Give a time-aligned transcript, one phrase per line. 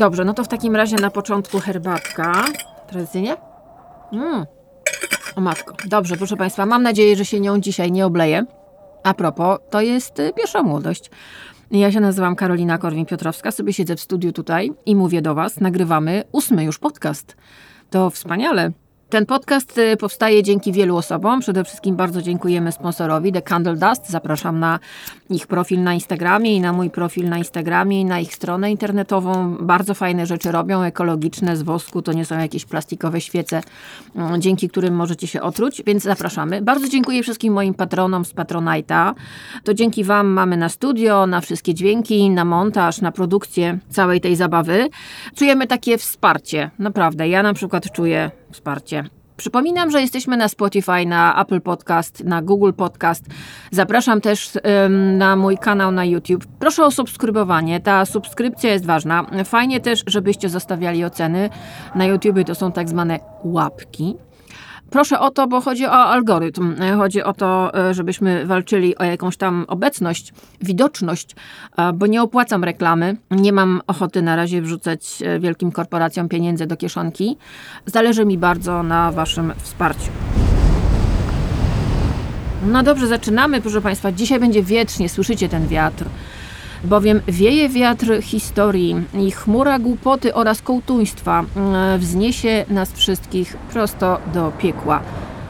[0.00, 2.44] Dobrze, no to w takim razie na początku herbatka.
[2.88, 3.36] Tradycyjnie?
[4.12, 4.46] Mmm.
[5.36, 5.74] O matko.
[5.86, 8.44] Dobrze, proszę Państwa, mam nadzieję, że się nią dzisiaj nie obleję.
[9.02, 11.10] A propos, to jest y, pierwsza młodość.
[11.70, 16.24] Ja się nazywam Karolina Korwin-Piotrowska, sobie siedzę w studiu tutaj i mówię do Was, nagrywamy
[16.32, 17.36] ósmy już podcast.
[17.90, 18.72] To wspaniale.
[19.10, 21.40] Ten podcast y, powstaje dzięki wielu osobom.
[21.40, 24.10] Przede wszystkim bardzo dziękujemy sponsorowi The Candle Dust.
[24.10, 24.78] Zapraszam na
[25.30, 29.56] ich profil na Instagramie i na mój profil na Instagramie i na ich stronę internetową.
[29.60, 32.02] Bardzo fajne rzeczy robią, ekologiczne, z wosku.
[32.02, 33.62] To nie są jakieś plastikowe świece,
[34.16, 36.62] mm, dzięki którym możecie się otruć, więc zapraszamy.
[36.62, 39.14] Bardzo dziękuję wszystkim moim patronom z Patronite'a.
[39.64, 44.36] To dzięki Wam mamy na studio, na wszystkie dźwięki, na montaż, na produkcję całej tej
[44.36, 44.88] zabawy.
[45.34, 47.28] Czujemy takie wsparcie, naprawdę.
[47.28, 49.04] Ja na przykład czuję wsparcie.
[49.36, 53.24] Przypominam, że jesteśmy na Spotify, na Apple Podcast, na Google Podcast.
[53.70, 54.52] Zapraszam też
[54.86, 56.46] ym, na mój kanał na YouTube.
[56.58, 57.80] Proszę o subskrybowanie.
[57.80, 59.26] Ta subskrypcja jest ważna.
[59.44, 61.50] Fajnie też, żebyście zostawiali oceny.
[61.94, 64.16] Na YouTube to są tak zwane łapki.
[64.90, 66.76] Proszę o to, bo chodzi o algorytm.
[66.96, 71.36] Chodzi o to, e, żebyśmy walczyli o jakąś tam obecność, widoczność,
[71.76, 73.16] e, bo nie opłacam reklamy.
[73.30, 77.36] Nie mam ochoty na razie wrzucać e, wielkim korporacjom pieniędzy do kieszonki.
[77.86, 80.10] Zależy mi bardzo na Waszym wsparciu.
[82.66, 84.12] No dobrze, zaczynamy, proszę Państwa.
[84.12, 86.04] Dzisiaj będzie wietrznie, słyszycie ten wiatr
[86.84, 94.52] bowiem wieje wiatr historii i chmura głupoty oraz kołtuństwa mm, wzniesie nas wszystkich prosto do
[94.58, 95.00] piekła.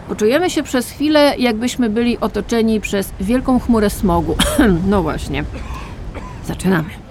[0.08, 4.36] Poczujemy się przez chwilę, jakbyśmy byli otoczeni przez wielką chmurę smogu.
[4.91, 5.45] no właśnie.
[6.47, 7.09] Zaczynamy.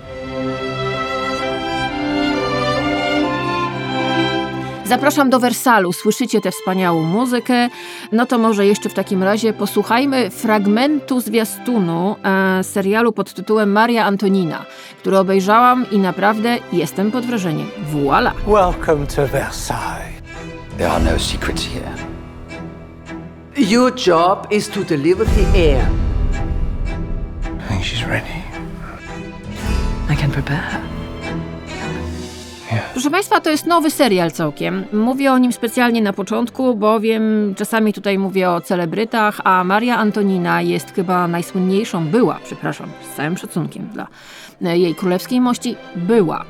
[4.89, 5.93] Zapraszam do Wersalu.
[5.93, 7.69] Słyszycie tę wspaniałą muzykę?
[8.11, 14.05] No to może jeszcze w takim razie posłuchajmy fragmentu zwiastunu e, serialu pod tytułem Maria
[14.05, 14.65] Antonina,
[14.99, 17.67] który obejrzałam i naprawdę jestem pod wrażeniem.
[17.91, 18.33] Voila!
[18.47, 20.21] Welcome to Versailles.
[20.77, 21.95] There are no secrets here.
[23.57, 25.87] Your job is to deliver the air.
[27.43, 28.43] I think she's ready.
[30.13, 30.98] I can prepare her.
[32.93, 34.85] Proszę Państwa, to jest nowy serial całkiem.
[34.93, 40.61] Mówię o nim specjalnie na początku, bowiem czasami tutaj mówię o celebrytach, a Maria Antonina
[40.61, 44.07] jest chyba najsłynniejszą, była, przepraszam, z całym szacunkiem dla
[44.61, 46.45] jej królewskiej mości, była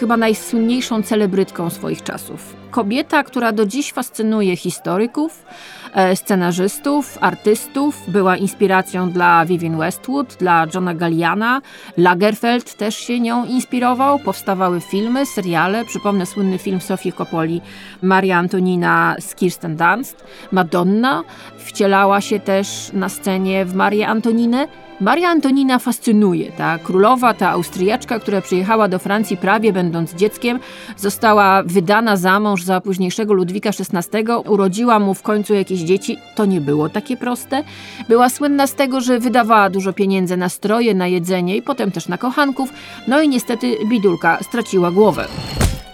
[0.00, 2.56] chyba najsłynniejszą celebrytką swoich czasów.
[2.70, 10.66] Kobieta, która do dziś fascynuje historyków, e, scenarzystów, artystów, była inspiracją dla Vivienne Westwood, dla
[10.74, 11.62] Johna Galliana,
[11.96, 17.60] Lagerfeld też się nią inspirował, powstawały filmy, seriale, przypomnę słynny film Sofii Coppoli,
[18.02, 21.24] Maria Antonina z Kirsten Dunst, Madonna
[21.58, 24.68] wcielała się też na scenie w Marię Antoninę,
[25.00, 26.52] Maria Antonina fascynuje.
[26.52, 30.60] Ta królowa, ta Austriaczka, która przyjechała do Francji prawie będąc dzieckiem,
[30.96, 36.18] została wydana za mąż za późniejszego Ludwika XVI, urodziła mu w końcu jakieś dzieci.
[36.34, 37.64] To nie było takie proste.
[38.08, 42.08] Była słynna z tego, że wydawała dużo pieniędzy na stroje, na jedzenie i potem też
[42.08, 42.72] na kochanków.
[43.08, 45.28] No i niestety bidulka straciła głowę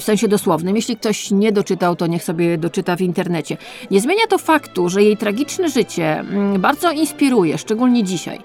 [0.05, 0.77] w sensie dosłownym.
[0.77, 3.57] Jeśli ktoś nie doczytał, to niech sobie doczyta w internecie.
[3.91, 8.39] Nie zmienia to faktu, że jej tragiczne życie mm, bardzo inspiruje, szczególnie dzisiaj.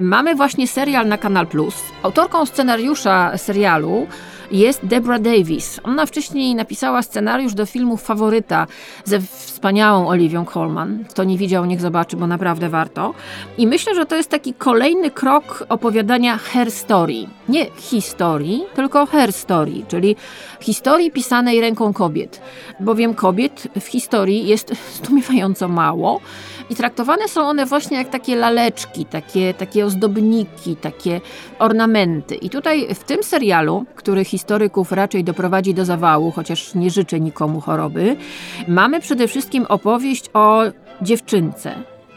[0.00, 1.74] Mamy właśnie serial na Kanal Plus.
[2.02, 4.06] Autorką scenariusza serialu
[4.50, 5.80] jest Deborah Davis.
[5.82, 8.66] Ona wcześniej napisała scenariusz do filmu Faworyta
[9.04, 9.20] ze
[9.64, 11.04] wspaniałą Oliwią Colman.
[11.08, 13.14] Kto nie widział, niech zobaczy, bo naprawdę warto.
[13.58, 17.14] I myślę, że to jest taki kolejny krok opowiadania her story.
[17.48, 20.16] Nie historii, tylko her story, czyli
[20.60, 22.40] historii pisanej ręką kobiet.
[22.80, 26.20] Bowiem kobiet w historii jest zdumiewająco mało.
[26.70, 31.20] I traktowane są one właśnie jak takie laleczki, takie, takie ozdobniki, takie
[31.58, 32.34] ornamenty.
[32.34, 37.60] I tutaj w tym serialu, który historyków raczej doprowadzi do zawału, chociaż nie życzę nikomu
[37.60, 38.16] choroby,
[38.68, 40.62] mamy przede wszystkim opowieść o
[41.02, 41.74] dziewczynce,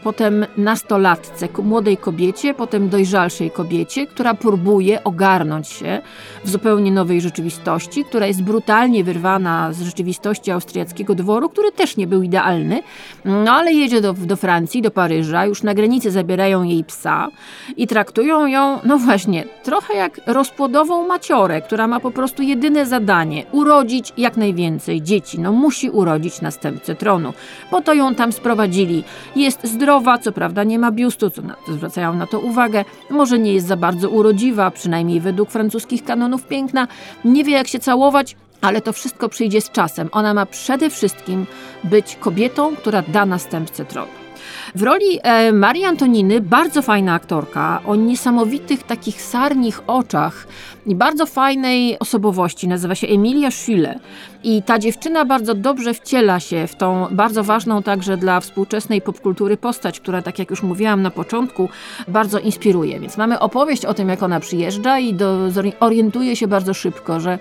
[0.08, 6.00] potem nastolatce, młodej kobiecie, potem dojrzalszej kobiecie, która próbuje ogarnąć się
[6.44, 12.06] w zupełnie nowej rzeczywistości, która jest brutalnie wyrwana z rzeczywistości austriackiego dworu, który też nie
[12.06, 12.82] był idealny,
[13.24, 17.28] no ale jedzie do, do Francji, do Paryża, już na granicy zabierają jej psa
[17.76, 23.44] i traktują ją, no właśnie, trochę jak rozpłodową maciorę, która ma po prostu jedyne zadanie
[23.52, 25.40] urodzić jak najwięcej dzieci.
[25.40, 27.32] No musi urodzić następcę tronu,
[27.70, 29.04] bo to ją tam sprowadzili.
[29.36, 33.54] Jest zdrowa, co prawda nie ma biustu, co na, zwracają na to uwagę, może nie
[33.54, 36.88] jest za bardzo urodziwa, przynajmniej według francuskich kanonów piękna,
[37.24, 40.08] nie wie jak się całować, ale to wszystko przyjdzie z czasem.
[40.12, 41.46] Ona ma przede wszystkim
[41.84, 44.27] być kobietą, która da następcę tronu.
[44.74, 50.46] W roli e, Marii Antoniny bardzo fajna aktorka o niesamowitych takich sarnich oczach
[50.86, 52.68] i bardzo fajnej osobowości.
[52.68, 53.98] Nazywa się Emilia Schiele.
[54.44, 59.56] I ta dziewczyna bardzo dobrze wciela się w tą bardzo ważną także dla współczesnej popkultury
[59.56, 61.68] postać, która, tak jak już mówiłam na początku,
[62.08, 63.00] bardzo inspiruje.
[63.00, 65.38] Więc mamy opowieść o tym, jak ona przyjeżdża i do,
[65.80, 67.38] orientuje się bardzo szybko, że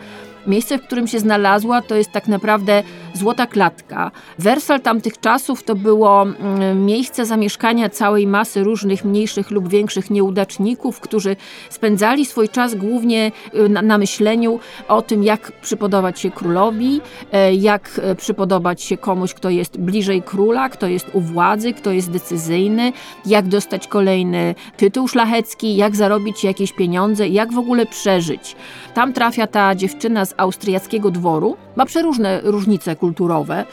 [0.48, 2.84] Miejsce, w którym się znalazła, to jest tak naprawdę
[3.14, 4.12] złota klatka.
[4.40, 11.00] Wersal tamtych czasów to było mm, miejsce zamieszkania całej masy różnych mniejszych lub większych nieudaczników,
[11.00, 11.36] którzy
[11.70, 17.02] spędzali swój czas głównie y, na, na myśleniu o tym, jak przypodobać się królowi,
[17.32, 21.92] e, jak e, przypodobać się komuś, kto jest bliżej króla, kto jest u władzy, kto
[21.92, 22.94] jest decyzyjny,
[23.26, 28.56] jak dostać kolejny tytuł szlachecki, jak zarobić jakieś pieniądze, jak w ogóle przeżyć.
[28.94, 31.57] Tam trafia ta dziewczyna z austriackiego dworu.
[31.75, 33.66] Ma przeróżne różnice kulturowe.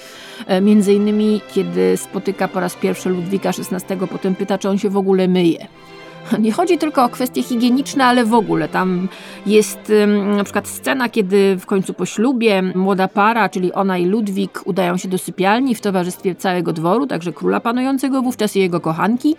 [0.47, 4.91] E, Między innymi, kiedy spotyka po raz pierwszy Ludwika XVI, potem pyta, czy on się
[4.91, 5.67] w ogóle myje.
[6.39, 8.69] Nie chodzi tylko o kwestie higieniczne, ale w ogóle.
[8.69, 9.09] Tam
[9.47, 9.93] jest
[10.37, 14.97] na przykład scena, kiedy w końcu po ślubie młoda para, czyli ona i Ludwik, udają
[14.97, 19.37] się do sypialni w towarzystwie całego dworu, także króla panującego wówczas i jego kochanki.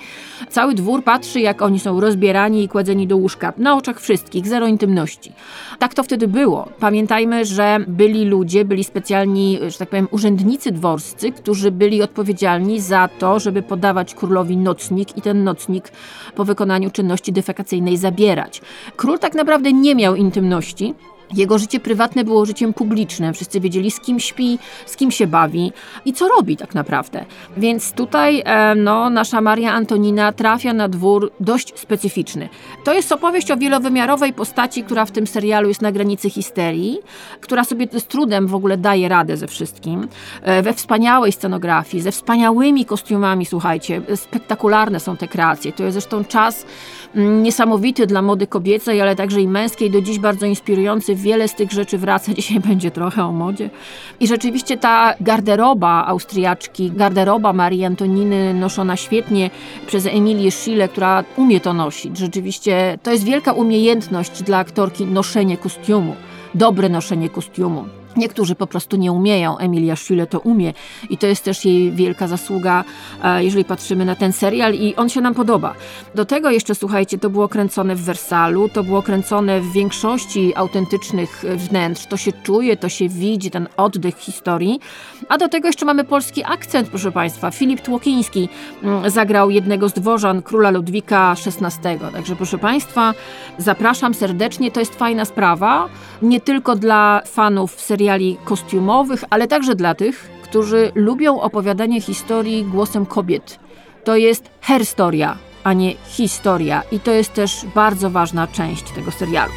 [0.49, 3.53] Cały dwór patrzy, jak oni są rozbierani i kładzeni do łóżka.
[3.57, 5.31] Na oczach wszystkich, zero intymności.
[5.79, 6.69] Tak to wtedy było.
[6.79, 13.09] Pamiętajmy, że byli ludzie, byli specjalni, że tak powiem, urzędnicy dworscy, którzy byli odpowiedzialni za
[13.19, 15.91] to, żeby podawać królowi nocnik i ten nocnik
[16.35, 18.61] po wykonaniu czynności defekacyjnej zabierać.
[18.95, 20.93] Król tak naprawdę nie miał intymności.
[21.33, 23.33] Jego życie prywatne było życiem publicznym.
[23.33, 25.71] Wszyscy wiedzieli, z kim śpi, z kim się bawi
[26.05, 27.25] i co robi tak naprawdę.
[27.57, 32.49] Więc tutaj e, no, nasza Maria Antonina trafia na dwór dość specyficzny.
[32.83, 36.99] To jest opowieść o wielowymiarowej postaci, która w tym serialu jest na granicy histerii,
[37.41, 40.07] która sobie z trudem w ogóle daje radę ze wszystkim.
[40.41, 45.71] E, we wspaniałej scenografii, ze wspaniałymi kostiumami, słuchajcie, spektakularne są te kreacje.
[45.71, 46.65] To jest zresztą czas
[47.15, 51.14] mm, niesamowity dla mody kobiecej, ale także i męskiej, do dziś bardzo inspirujący.
[51.15, 53.69] Wiele z tych rzeczy wraca, dzisiaj będzie trochę o modzie.
[54.19, 59.49] I rzeczywiście ta garderoba Austriaczki, garderoba Marii Antoniny noszona świetnie
[59.87, 62.17] przez Emilię Schiele, która umie to nosić.
[62.17, 66.15] Rzeczywiście to jest wielka umiejętność dla aktorki noszenie kostiumu,
[66.55, 67.85] dobre noszenie kostiumu.
[68.17, 69.57] Niektórzy po prostu nie umieją.
[69.57, 70.73] Emilia Schiele to umie
[71.09, 72.83] i to jest też jej wielka zasługa,
[73.23, 75.73] e, jeżeli patrzymy na ten serial i on się nam podoba.
[76.15, 81.43] Do tego jeszcze, słuchajcie, to było kręcone w Wersalu, to było kręcone w większości autentycznych
[81.55, 82.05] wnętrz.
[82.05, 84.79] To się czuje, to się widzi, ten oddech historii.
[85.29, 87.51] A do tego jeszcze mamy polski akcent, proszę Państwa.
[87.51, 88.49] Filip Tłokiński
[88.83, 91.99] mm, zagrał jednego z dworzan króla Ludwika XVI.
[92.13, 93.13] Także proszę Państwa,
[93.57, 94.71] zapraszam serdecznie.
[94.71, 95.89] To jest fajna sprawa,
[96.21, 103.05] nie tylko dla fanów seriali kostiumowych, ale także dla tych, którzy lubią opowiadanie historii głosem
[103.05, 103.59] kobiet.
[104.03, 106.83] To jest herstoria, a nie historia.
[106.91, 109.51] I to jest też bardzo ważna część tego serialu.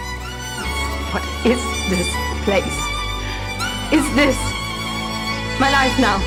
[1.10, 1.58] What is
[1.90, 2.08] this
[2.44, 2.76] place?
[3.92, 4.36] Is this
[5.60, 6.20] my life now?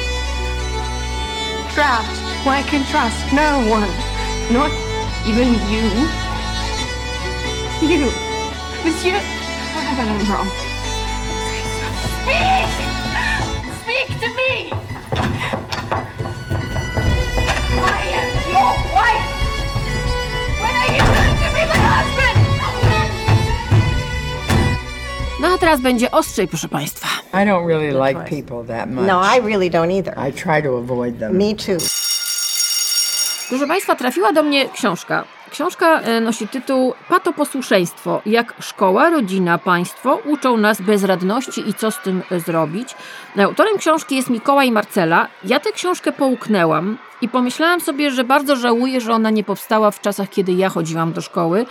[1.74, 3.88] Trapped where I can trust no one,
[4.52, 4.72] not
[5.28, 5.84] even you.
[7.82, 8.12] You,
[8.86, 9.20] Monsieur,
[9.74, 10.71] what have I done wrong?
[12.24, 12.68] Speak!
[13.82, 14.52] Speak to me!
[17.84, 19.28] I am your wife!
[20.62, 22.38] When are you going to be my husband?
[25.40, 27.08] No a teraz będzie ostrzej, proszę Państwa.
[27.34, 29.08] I don't really like people that much.
[29.08, 30.14] No, I really don't either.
[30.28, 31.38] I try to avoid them.
[31.38, 31.78] Me too.
[33.50, 35.24] Proszę Państwa, trafiła do mnie książka.
[35.52, 38.22] Książka e, nosi tytuł Patoposłuszeństwo.
[38.26, 42.96] Jak szkoła, rodzina, państwo uczą nas bezradności i co z tym e, zrobić.
[43.44, 45.28] Autorem książki jest Mikołaj Marcela.
[45.44, 50.02] Ja tę książkę połknęłam i pomyślałam sobie, że bardzo żałuję, że ona nie powstała w
[50.02, 51.66] czasach, kiedy ja chodziłam do szkoły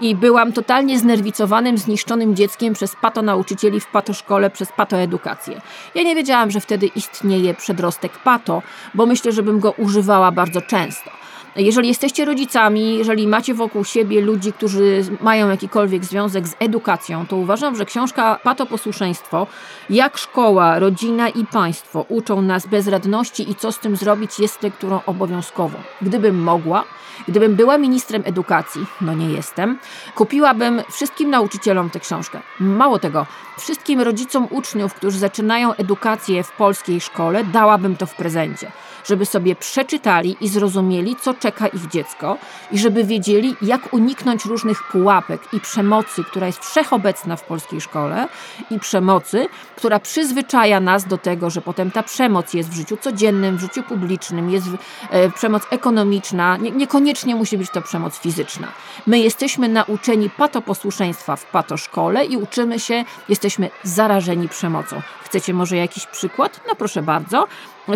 [0.00, 5.60] i byłam totalnie znerwicowanym, zniszczonym dzieckiem przez patonauczycieli w patoszkole, przez patoedukację.
[5.94, 8.62] Ja nie wiedziałam, że wtedy istnieje przedrostek pato,
[8.94, 11.21] bo myślę, że bym go używała bardzo często.
[11.56, 17.36] Jeżeli jesteście rodzicami, jeżeli macie wokół siebie ludzi, którzy mają jakikolwiek związek z edukacją, to
[17.36, 19.46] uważam, że książka Patoposłuszeństwo,
[19.90, 25.00] jak szkoła, rodzina i państwo uczą nas bezradności i co z tym zrobić, jest lekturą
[25.06, 25.78] obowiązkową.
[26.02, 26.84] Gdybym mogła,
[27.28, 29.78] gdybym była ministrem edukacji, no nie jestem,
[30.14, 32.40] kupiłabym wszystkim nauczycielom tę książkę.
[32.60, 33.26] Mało tego,
[33.58, 38.72] wszystkim rodzicom uczniów, którzy zaczynają edukację w polskiej szkole, dałabym to w prezencie
[39.04, 42.38] żeby sobie przeczytali i zrozumieli, co czeka ich dziecko
[42.72, 48.28] i żeby wiedzieli, jak uniknąć różnych pułapek i przemocy, która jest wszechobecna w polskiej szkole
[48.70, 49.46] i przemocy,
[49.76, 53.82] która przyzwyczaja nas do tego, że potem ta przemoc jest w życiu codziennym, w życiu
[53.82, 54.66] publicznym, jest
[55.10, 58.68] e, przemoc ekonomiczna, nie, niekoniecznie musi być to przemoc fizyczna.
[59.06, 65.02] My jesteśmy nauczeni patoposłuszeństwa w patoszkole i uczymy się, jesteśmy zarażeni przemocą.
[65.32, 66.60] Chcecie może jakiś przykład?
[66.68, 67.46] No proszę bardzo.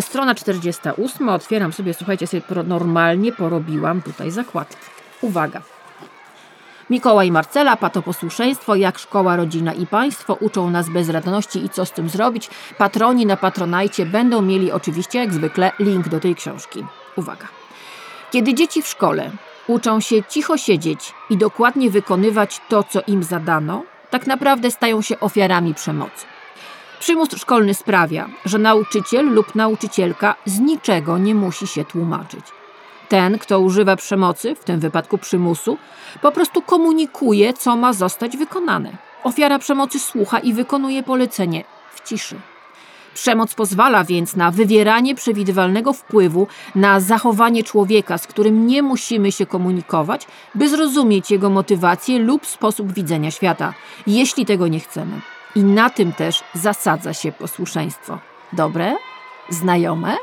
[0.01, 1.29] Strona 48.
[1.29, 4.85] Otwieram sobie, słuchajcie, sobie normalnie porobiłam tutaj zakładki.
[5.21, 5.61] Uwaga.
[6.89, 12.09] Mikołaj Marcela, patoposłuszeństwo, jak szkoła, rodzina i państwo uczą nas bezradności i co z tym
[12.09, 12.49] zrobić.
[12.77, 16.85] Patroni na Patronajcie będą mieli oczywiście, jak zwykle, link do tej książki.
[17.15, 17.47] Uwaga.
[18.31, 19.31] Kiedy dzieci w szkole
[19.67, 25.19] uczą się cicho siedzieć i dokładnie wykonywać to, co im zadano, tak naprawdę stają się
[25.19, 26.36] ofiarami przemocy.
[26.99, 32.45] Przymus szkolny sprawia, że nauczyciel lub nauczycielka z niczego nie musi się tłumaczyć.
[33.09, 35.77] Ten, kto używa przemocy, w tym wypadku przymusu,
[36.21, 38.97] po prostu komunikuje, co ma zostać wykonane.
[39.23, 41.63] Ofiara przemocy słucha i wykonuje polecenie
[41.95, 42.35] w ciszy.
[43.13, 49.45] Przemoc pozwala więc na wywieranie przewidywalnego wpływu na zachowanie człowieka, z którym nie musimy się
[49.45, 53.73] komunikować, by zrozumieć jego motywację lub sposób widzenia świata,
[54.07, 55.21] jeśli tego nie chcemy.
[55.57, 58.19] I na tym też zasadza się posłuszeństwo.
[58.53, 58.95] Dobre?
[59.49, 60.15] Znajome?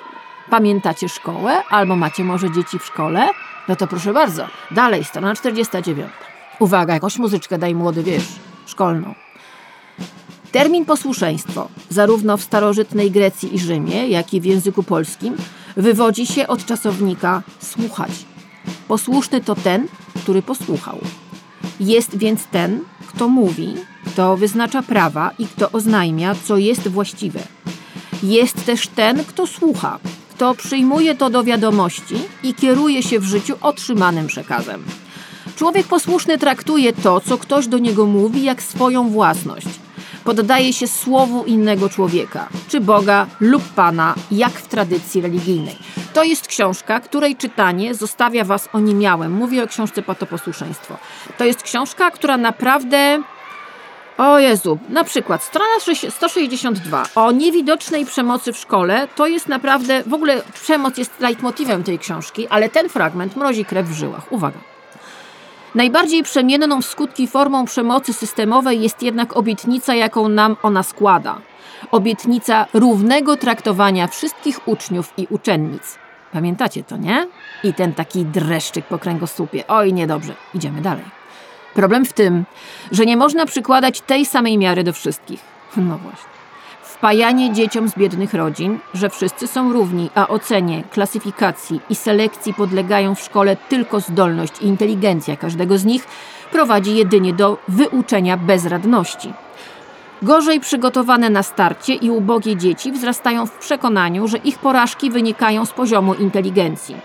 [0.50, 1.62] Pamiętacie szkołę?
[1.70, 3.28] Albo macie może dzieci w szkole?
[3.68, 4.46] No to proszę bardzo.
[4.70, 6.10] Dalej, strona 49.
[6.58, 8.24] Uwaga, jakąś muzyczkę daj młody, wiesz,
[8.66, 9.14] szkolną.
[10.52, 15.36] Termin posłuszeństwo, zarówno w starożytnej Grecji i Rzymie, jak i w języku polskim,
[15.76, 18.10] wywodzi się od czasownika słuchać.
[18.88, 19.88] Posłuszny to ten,
[20.22, 20.98] który posłuchał.
[21.80, 22.80] Jest więc ten,
[23.14, 23.74] kto mówi,
[24.06, 27.40] kto wyznacza prawa i kto oznajmia, co jest właściwe.
[28.22, 29.98] Jest też ten, kto słucha,
[30.30, 34.84] kto przyjmuje to do wiadomości i kieruje się w życiu otrzymanym przekazem.
[35.56, 39.66] Człowiek posłuszny traktuje to, co ktoś do niego mówi, jak swoją własność.
[40.24, 45.78] Poddaje się słowu innego człowieka, czy Boga lub Pana, jak w tradycji religijnej.
[46.14, 49.32] To jest książka, której czytanie zostawia Was oniemiałym.
[49.32, 50.96] Mówię o książce Patoposłuszeństwo.
[51.38, 53.22] To jest książka, która naprawdę
[54.18, 55.74] o Jezu, na przykład strona
[56.10, 61.98] 162 o niewidocznej przemocy w szkole, to jest naprawdę, w ogóle przemoc jest leitmotivem tej
[61.98, 64.32] książki, ale ten fragment mrozi krew w żyłach.
[64.32, 64.73] Uwaga.
[65.74, 71.38] Najbardziej przemienną w skutki formą przemocy systemowej jest jednak obietnica, jaką nam ona składa.
[71.90, 75.98] Obietnica równego traktowania wszystkich uczniów i uczennic.
[76.32, 77.28] Pamiętacie to, nie?
[77.64, 79.66] I ten taki dreszczyk po kręgosłupie.
[79.68, 80.34] Oj, niedobrze.
[80.54, 81.04] Idziemy dalej.
[81.74, 82.44] Problem w tym,
[82.92, 85.40] że nie można przykładać tej samej miary do wszystkich.
[85.76, 86.33] No właśnie.
[87.04, 93.14] Wpajanie dzieciom z biednych rodzin, że wszyscy są równi, a ocenie, klasyfikacji i selekcji podlegają
[93.14, 96.06] w szkole tylko zdolność i inteligencja każdego z nich,
[96.52, 99.32] prowadzi jedynie do wyuczenia bezradności.
[100.22, 105.72] Gorzej przygotowane na starcie i ubogie dzieci wzrastają w przekonaniu, że ich porażki wynikają z
[105.72, 106.96] poziomu inteligencji.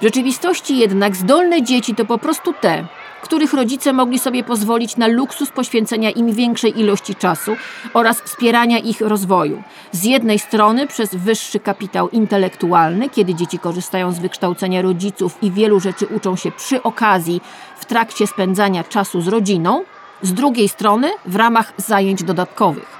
[0.00, 2.86] W rzeczywistości jednak zdolne dzieci to po prostu te,
[3.22, 7.56] których rodzice mogli sobie pozwolić na luksus poświęcenia im większej ilości czasu
[7.94, 9.62] oraz wspierania ich rozwoju.
[9.92, 15.80] Z jednej strony przez wyższy kapitał intelektualny, kiedy dzieci korzystają z wykształcenia rodziców i wielu
[15.80, 17.40] rzeczy uczą się przy okazji
[17.76, 19.84] w trakcie spędzania czasu z rodziną,
[20.22, 22.96] z drugiej strony w ramach zajęć dodatkowych.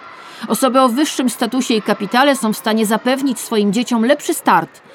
[0.49, 4.86] Osoby o wyższym statusie i kapitale są w stanie zapewnić swoim dzieciom lepszy start,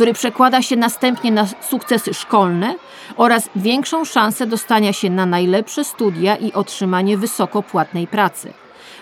[0.00, 2.74] który przekłada się następnie na sukcesy szkolne
[3.16, 8.52] oraz większą szansę dostania się na najlepsze studia i otrzymanie wysoko płatnej pracy.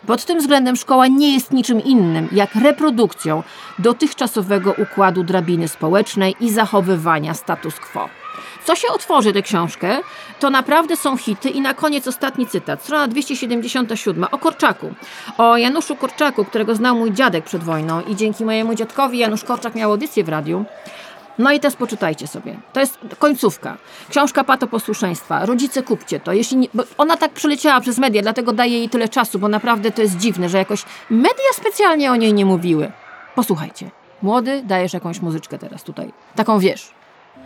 [0.06, 3.42] Pod tym względem szkoła nie jest niczym innym jak reprodukcją
[3.78, 8.08] dotychczasowego układu drabiny społecznej i zachowywania status quo.
[8.68, 9.96] Co się otworzy tę książkę,
[10.40, 14.94] to naprawdę są hity i na koniec ostatni cytat, strona 277 o Korczaku.
[15.38, 19.75] O Januszu Korczaku, którego znał mój dziadek przed wojną i dzięki mojemu dziadkowi Janusz Korczak
[19.75, 20.64] miał audycję w radiu.
[21.38, 22.56] No i teraz poczytajcie sobie.
[22.72, 23.76] To jest końcówka.
[24.10, 25.46] Książka Pato Posłuszeństwa.
[25.46, 26.32] Rodzice kupcie to.
[26.32, 30.02] Jeśli nie, ona tak przeleciała przez media, dlatego daję jej tyle czasu, bo naprawdę to
[30.02, 32.92] jest dziwne, że jakoś media specjalnie o niej nie mówiły.
[33.34, 33.90] Posłuchajcie.
[34.22, 36.12] Młody, dajesz jakąś muzyczkę teraz tutaj.
[36.34, 36.97] Taką wiesz.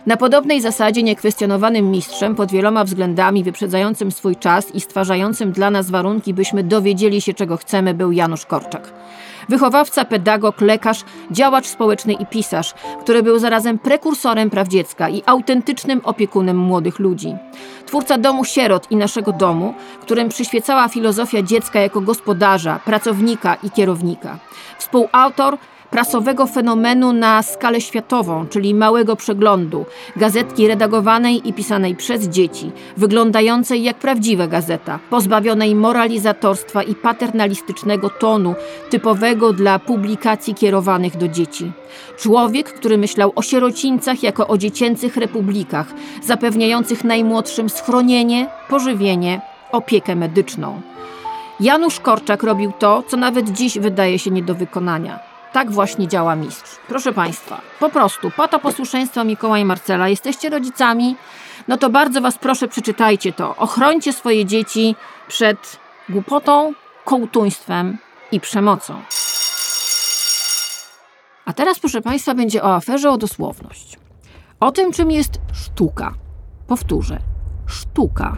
[0.05, 5.89] Na podobnej zasadzie niekwestionowanym mistrzem pod wieloma względami wyprzedzającym swój czas i stwarzającym dla nas
[5.89, 8.93] warunki, byśmy dowiedzieli się czego chcemy, był Janusz Korczak.
[9.49, 16.01] Wychowawca, pedagog, lekarz, działacz społeczny i pisarz, który był zarazem prekursorem praw dziecka i autentycznym
[16.03, 17.35] opiekunem młodych ludzi.
[17.85, 24.37] Twórca domu sierot i naszego domu, którym przyświecała filozofia dziecka jako gospodarza, pracownika i kierownika.
[24.77, 25.57] Współautor
[25.93, 29.85] prasowego fenomenu na skalę światową, czyli małego przeglądu,
[30.15, 38.55] gazetki redagowanej i pisanej przez dzieci, wyglądającej jak prawdziwa gazeta, pozbawionej moralizatorstwa i paternalistycznego tonu
[38.89, 41.71] typowego dla publikacji kierowanych do dzieci.
[42.17, 45.87] Człowiek, który myślał o sierocińcach jako o dziecięcych republikach,
[46.23, 50.81] zapewniających najmłodszym schronienie, pożywienie, opiekę medyczną.
[51.59, 55.32] Janusz Korczak robił to, co nawet dziś wydaje się nie do wykonania.
[55.53, 56.75] Tak właśnie działa mistrz.
[56.87, 61.15] Proszę Państwa, po prostu, po to posłuszeństwo Mikołaja Marcela, jesteście rodzicami,
[61.67, 63.55] no to bardzo Was proszę, przeczytajcie to.
[63.55, 64.95] Ochrońcie swoje dzieci
[65.27, 65.79] przed
[66.09, 66.73] głupotą,
[67.05, 67.97] kołtuństwem
[68.31, 69.01] i przemocą.
[71.45, 73.99] A teraz, proszę Państwa, będzie o aferze o dosłowność.
[74.59, 76.13] O tym, czym jest sztuka.
[76.67, 77.19] Powtórzę,
[77.67, 78.37] sztuka.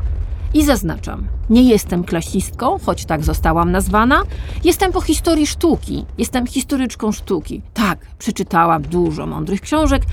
[0.56, 4.22] I zaznaczam, nie jestem klasistką, choć tak zostałam nazwana.
[4.64, 7.62] Jestem po historii sztuki, jestem historyczką sztuki.
[7.74, 10.04] Tak, przeczytałam dużo mądrych książek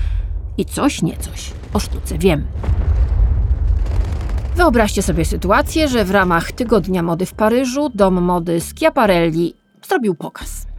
[0.57, 2.45] i coś niecoś o sztuce wiem.
[4.55, 9.53] Wyobraźcie sobie sytuację, że w ramach Tygodnia Mody w Paryżu dom mody Schiaparelli
[9.87, 10.72] zrobił pokaz.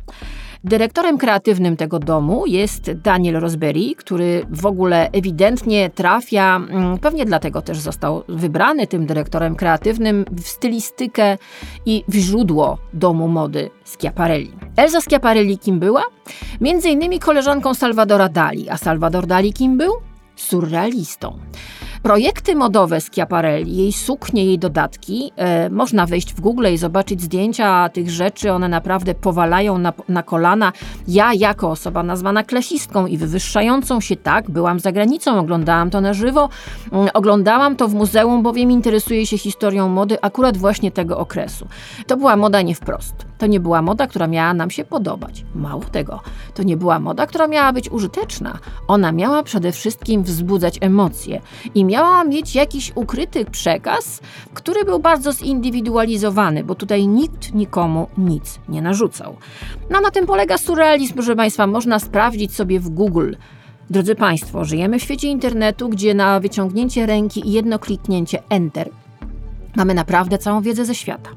[0.64, 7.62] Dyrektorem kreatywnym tego domu jest Daniel Rosberry, który w ogóle ewidentnie trafia, mm, pewnie dlatego
[7.62, 11.38] też został wybrany tym dyrektorem kreatywnym, w stylistykę
[11.86, 14.52] i w źródło domu mody Schiaparelli.
[14.76, 16.02] Elza Schiaparelli kim była?
[16.60, 19.92] Między innymi koleżanką Salvadora Dali, a Salvador Dali kim był?
[20.36, 21.38] Surrealistą.
[22.02, 27.22] Projekty modowe z Chiaparelli, jej suknie, jej dodatki, e, można wejść w Google i zobaczyć
[27.22, 30.72] zdjęcia tych rzeczy, one naprawdę powalają na, na kolana.
[31.08, 36.14] Ja jako osoba nazwana klasistką i wywyższającą się tak, byłam za granicą, oglądałam to na
[36.14, 36.48] żywo,
[36.92, 41.66] mm, oglądałam to w muzeum, bowiem interesuję się historią mody akurat właśnie tego okresu.
[42.06, 43.33] To była moda nie wprost.
[43.44, 45.44] To nie była moda, która miała nam się podobać.
[45.54, 46.20] Mało tego,
[46.54, 48.58] to nie była moda, która miała być użyteczna.
[48.88, 51.40] Ona miała przede wszystkim wzbudzać emocje
[51.74, 54.20] i miała mieć jakiś ukryty przekaz,
[54.54, 59.36] który był bardzo zindywidualizowany, bo tutaj nikt nikomu nic nie narzucał.
[59.90, 63.32] No na tym polega surrealizm, proszę Państwa, można sprawdzić sobie w Google.
[63.90, 68.90] Drodzy Państwo, żyjemy w świecie internetu, gdzie na wyciągnięcie ręki i jedno kliknięcie Enter
[69.76, 71.30] Mamy naprawdę całą wiedzę ze świata.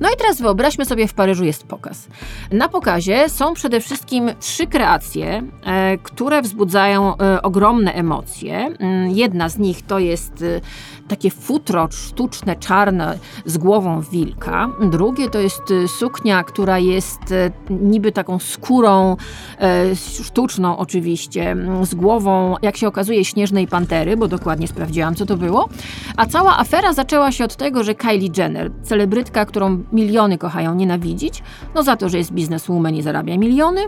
[0.00, 2.08] No i teraz wyobraźmy sobie, w Paryżu jest pokaz.
[2.52, 8.56] Na pokazie są przede wszystkim trzy kreacje, e, które wzbudzają e, ogromne emocje.
[8.78, 10.60] Mm, jedna z nich to jest e,
[11.08, 14.68] takie futro sztuczne, czarne z głową wilka.
[14.80, 19.16] Drugie to jest e, suknia, która jest e, niby taką skórą
[19.58, 25.36] e, sztuczną oczywiście, z głową, jak się okazuje, śnieżnej pantery, bo dokładnie sprawdziłam, co to
[25.36, 25.68] było.
[26.16, 31.42] A cała afera zaczęła się od tego, że Kylie Jenner, celebrytka, którą miliony kochają nienawidzić,
[31.74, 33.80] no za to, że jest bizneswoman i zarabia miliony,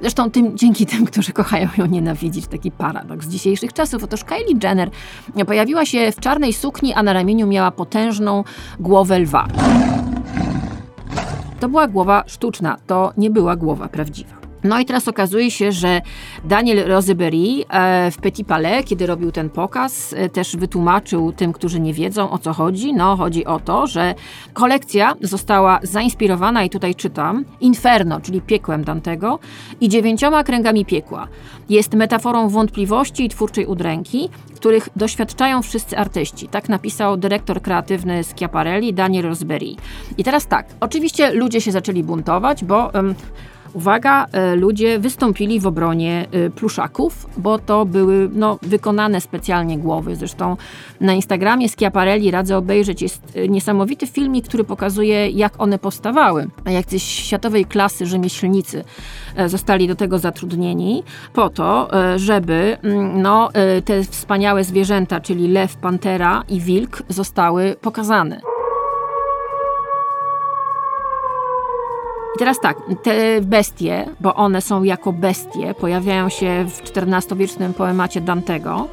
[0.00, 4.04] Zresztą tym, dzięki tym, którzy kochają ją nienawidzić, taki paradoks dzisiejszych czasów.
[4.04, 4.90] Otóż Kylie Jenner
[5.46, 8.44] pojawiła się w czarnej sukni, a na ramieniu miała potężną
[8.80, 9.46] głowę lwa.
[11.60, 14.39] To była głowa sztuczna, to nie była głowa prawdziwa.
[14.64, 16.00] No i teraz okazuje się, że
[16.44, 21.80] Daniel Roseberry e, w Petit Palais, kiedy robił ten pokaz, e, też wytłumaczył tym, którzy
[21.80, 22.94] nie wiedzą o co chodzi.
[22.94, 24.14] No, chodzi o to, że
[24.52, 29.38] kolekcja została zainspirowana, i tutaj czytam, Inferno, czyli piekłem Dantego,
[29.80, 31.28] i dziewięcioma kręgami piekła.
[31.68, 36.48] Jest metaforą wątpliwości i twórczej udręki, których doświadczają wszyscy artyści.
[36.48, 39.74] Tak napisał dyrektor kreatywny z Chiaparelli, Daniel Roseberry.
[40.18, 42.90] I teraz tak, oczywiście ludzie się zaczęli buntować, bo...
[43.72, 50.16] Uwaga, e, ludzie wystąpili w obronie e, pluszaków, bo to były no, wykonane specjalnie głowy.
[50.16, 50.56] Zresztą
[51.00, 53.02] na Instagramie Schiaparelli radzę obejrzeć.
[53.02, 56.48] Jest e, niesamowity filmik, który pokazuje, jak one powstawały.
[56.66, 58.84] Jak coś światowej klasy rzemieślnicy
[59.46, 61.02] zostali do tego zatrudnieni
[61.32, 63.48] po to, żeby mm, no,
[63.84, 68.49] te wspaniałe zwierzęta, czyli lew, pantera i wilk zostały pokazane.
[72.36, 78.20] I teraz tak, te bestie, bo one są jako bestie, pojawiają się w XIV-wiecznym poemacie
[78.20, 78.88] Dantego,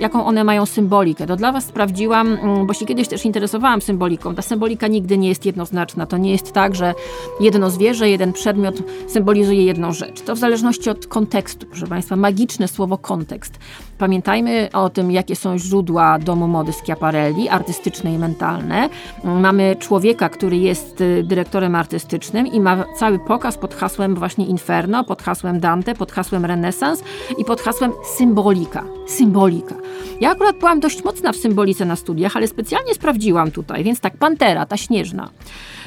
[0.00, 1.26] jaką one mają symbolikę.
[1.26, 4.34] To dla Was sprawdziłam, mm, bo się kiedyś też interesowałam symboliką.
[4.34, 6.06] Ta symbolika nigdy nie jest jednoznaczna.
[6.06, 6.94] To nie jest tak, że
[7.40, 8.74] jedno zwierzę, jeden przedmiot
[9.08, 10.20] symbolizuje jedną rzecz.
[10.20, 12.16] To w zależności od kontekstu, proszę Państwa.
[12.16, 13.58] Magiczne słowo kontekst.
[13.98, 18.88] Pamiętajmy o tym, jakie są źródła domu mody Schiaparelli, artystyczne i mentalne.
[19.24, 25.04] Mamy człowieka, który jest y, dyrektorem artystycznym i ma cały pokaz pod hasłem właśnie Inferno,
[25.04, 27.04] pod hasłem Dante, pod hasłem Renesans
[27.38, 28.84] i pod hasłem symbolika.
[29.06, 29.74] Symbolika.
[30.20, 34.16] Ja akurat byłam dość mocna w symbolice na studiach, ale specjalnie sprawdziłam tutaj, więc tak,
[34.16, 35.30] pantera, ta śnieżna,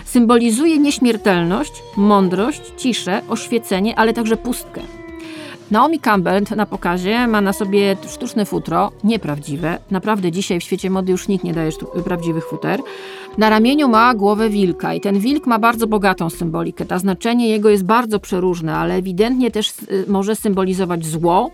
[0.06, 4.82] symbolizuje nieśmiertelność, mądrość, ciszę, oświecenie, ale także pustkę.
[5.72, 9.78] Naomi Campbell na pokazie ma na sobie sztuczne futro, nieprawdziwe.
[9.92, 11.72] Naprawdę dzisiaj w świecie mody już nikt nie daje
[12.06, 12.80] prawdziwych futer.
[13.38, 16.86] Na ramieniu ma głowę wilka i ten wilk ma bardzo bogatą symbolikę.
[16.86, 21.52] Ta znaczenie jego jest bardzo przeróżne, ale ewidentnie też y, może symbolizować zło,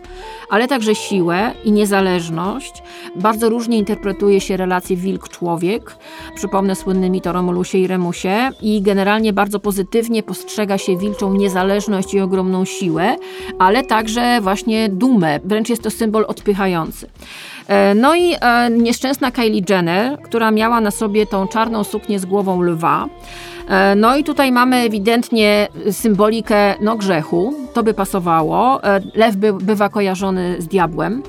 [0.49, 2.83] ale także siłę i niezależność.
[3.15, 5.95] Bardzo różnie interpretuje się relacje wilk-człowiek.
[6.35, 12.13] Przypomnę słynny mit o Romulusie i Remusie i generalnie bardzo pozytywnie postrzega się wilczą niezależność
[12.13, 13.15] i ogromną siłę,
[13.59, 15.39] ale także właśnie dumę.
[15.45, 17.07] Wręcz jest to symbol odpychający.
[17.67, 22.25] E, No i e, nieszczęsna Kylie Jenner, która miała na sobie tą czarną suknię z
[22.25, 23.05] głową lwa.
[23.67, 28.81] E, No i tutaj mamy ewidentnie symbolikę no, grzechu, to by pasowało.
[29.15, 31.23] Lew by, bywa kojarzony z diabłem,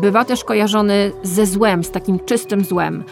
[0.00, 3.04] bywa też kojarzony ze złem, z takim czystym złem,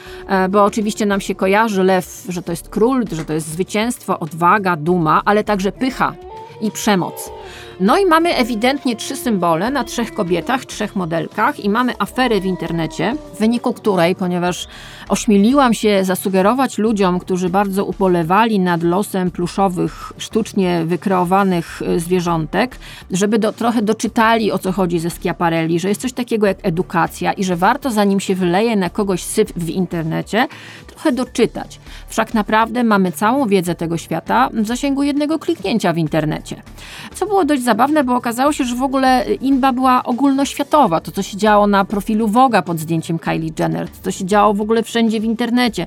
[0.50, 4.76] bo oczywiście nam się kojarzy lew, że to jest król, że to jest zwycięstwo, odwaga,
[4.76, 6.14] duma, ale także pycha
[6.60, 7.30] i przemoc.
[7.80, 12.44] No i mamy ewidentnie trzy symbole na trzech kobietach, trzech modelkach i mamy aferę w
[12.44, 14.66] internecie, w wyniku której, ponieważ
[15.08, 22.76] ośmieliłam się zasugerować ludziom, którzy bardzo ubolewali nad losem pluszowych, sztucznie wykreowanych y, zwierzątek,
[23.10, 27.32] żeby do, trochę doczytali o co chodzi ze Schiaparelli, że jest coś takiego jak edukacja
[27.32, 30.48] i że warto zanim się wyleje na kogoś syf w internecie,
[30.86, 31.80] trochę doczytać.
[32.08, 36.62] Wszak naprawdę mamy całą wiedzę tego świata w zasięgu jednego kliknięcia w internecie.
[37.14, 41.00] Co było dość zabawne, bo okazało się, że w ogóle inba była ogólnoświatowa.
[41.00, 44.54] To, co się działo na profilu Voga pod zdjęciem Kylie Jenner, to, co się działo
[44.54, 45.86] w ogóle wszędzie w internecie.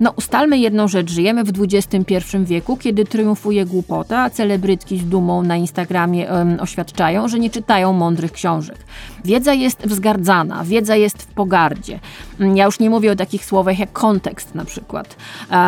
[0.00, 1.10] No, ustalmy jedną rzecz.
[1.10, 2.04] Żyjemy w XXI
[2.44, 6.28] wieku, kiedy triumfuje głupota, a celebrytki z dumą na Instagramie
[6.60, 8.76] oświadczają, że nie czytają mądrych książek.
[9.24, 12.00] Wiedza jest wzgardzana, wiedza jest w pogardzie.
[12.40, 15.16] Mm, Ja już nie mówię o takich słowach jak kontekst na przykład.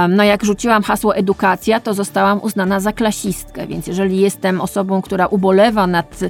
[0.08, 5.26] No, jak rzuciłam hasło edukacja, to zostałam uznana za klasistkę, więc jeżeli jestem osobą, która
[5.26, 6.20] ubolewa nad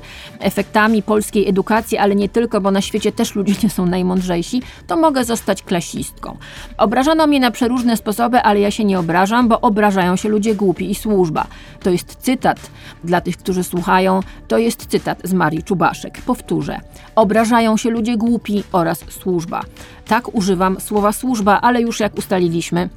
[0.41, 4.97] efektami polskiej edukacji, ale nie tylko, bo na świecie też ludzie nie są najmądrzejsi, to
[4.97, 6.37] mogę zostać klasistką.
[6.79, 10.91] Obrażano mnie na przeróżne sposoby, ale ja się nie obrażam, bo obrażają się ludzie głupi
[10.91, 11.47] i służba.
[11.81, 12.71] To jest cytat
[13.05, 16.19] dla tych, którzy słuchają, to jest cytat z Marii Czubaszek.
[16.27, 16.81] Powtórzę.
[17.17, 19.63] Obrażają się ludzie głupi oraz służba.
[20.07, 22.89] Tak używam słowa służba, ale już jak ustaliliśmy,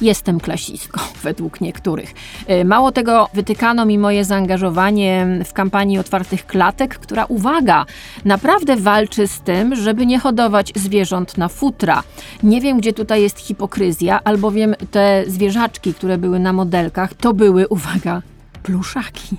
[0.00, 2.14] Jestem klasistką, według niektórych.
[2.46, 7.86] E, Mało tego, wytykano mi moje zaangażowanie w kampanii otwartych klatek, która, uwaga,
[8.24, 12.02] naprawdę walczy z tym, żeby nie hodować zwierząt na futra.
[12.42, 17.68] Nie wiem, gdzie tutaj jest hipokryzja, albowiem te zwierzaczki, które były na modelkach, to były,
[17.76, 18.22] uwaga,
[18.66, 19.36] pluszaki.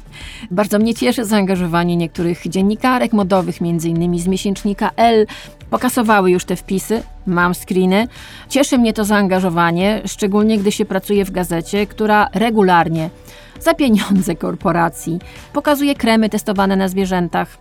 [0.51, 5.27] Bardzo mnie cieszy zaangażowanie niektórych dziennikarek modowych, innymi z miesięcznika L.
[5.69, 8.07] Pokasowały już te wpisy, mam screeny.
[8.49, 13.09] Cieszy mnie to zaangażowanie, szczególnie gdy się pracuje w gazecie, która regularnie,
[13.59, 15.19] za pieniądze korporacji,
[15.53, 17.57] pokazuje kremy testowane na zwierzętach,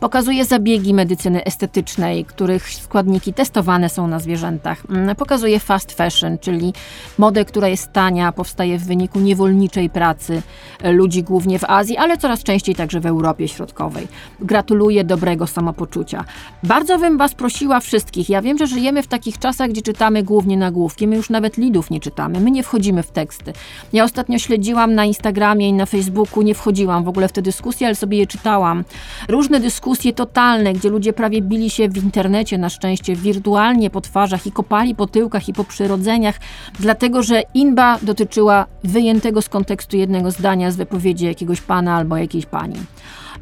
[0.00, 4.82] Pokazuje zabiegi medycyny estetycznej, których składniki testowane są na zwierzętach.
[4.90, 6.72] Mm, Pokazuje fast fashion, czyli
[7.18, 10.42] modę, która jest tania, powstaje w wyniku niewolniczej pracy
[10.84, 14.08] ludzi głównie w Azji, ale coraz częściej także w Europie Środkowej.
[14.40, 16.24] Gratuluję dobrego samopoczucia.
[16.62, 18.28] Bardzo bym Was prosiła wszystkich.
[18.28, 21.06] Ja wiem, że żyjemy w takich czasach, gdzie czytamy głównie nagłówki.
[21.08, 23.52] My już nawet lidów nie czytamy, my nie wchodzimy w teksty.
[23.92, 27.86] Ja ostatnio śledziłam na Instagramie i na Facebooku, nie wchodziłam w ogóle w te dyskusje,
[27.86, 28.84] ale sobie je czytałam.
[29.28, 34.46] Różne dyskusje totalne, gdzie ludzie prawie bili się w internecie, na szczęście, wirtualnie po twarzach
[34.46, 36.40] i kopali po tyłkach i po przyrodzeniach,
[36.80, 42.46] dlatego że inba dotyczyła wyjętego z kontekstu jednego zdania z wypowiedzi jakiegoś pana albo jakiejś
[42.46, 42.76] pani.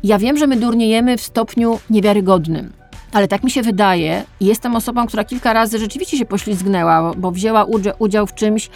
[0.04, 2.72] Ja wiem, że my durniejemy w stopniu niewiarygodnym.
[3.12, 7.66] Ale tak mi się wydaje, jestem osobą, która kilka razy rzeczywiście się poślizgnęła, bo wzięła
[7.98, 8.70] udział w czymś,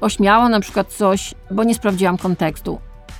[0.00, 2.78] ośmiała na przykład coś, bo nie sprawdziłam kontekstu.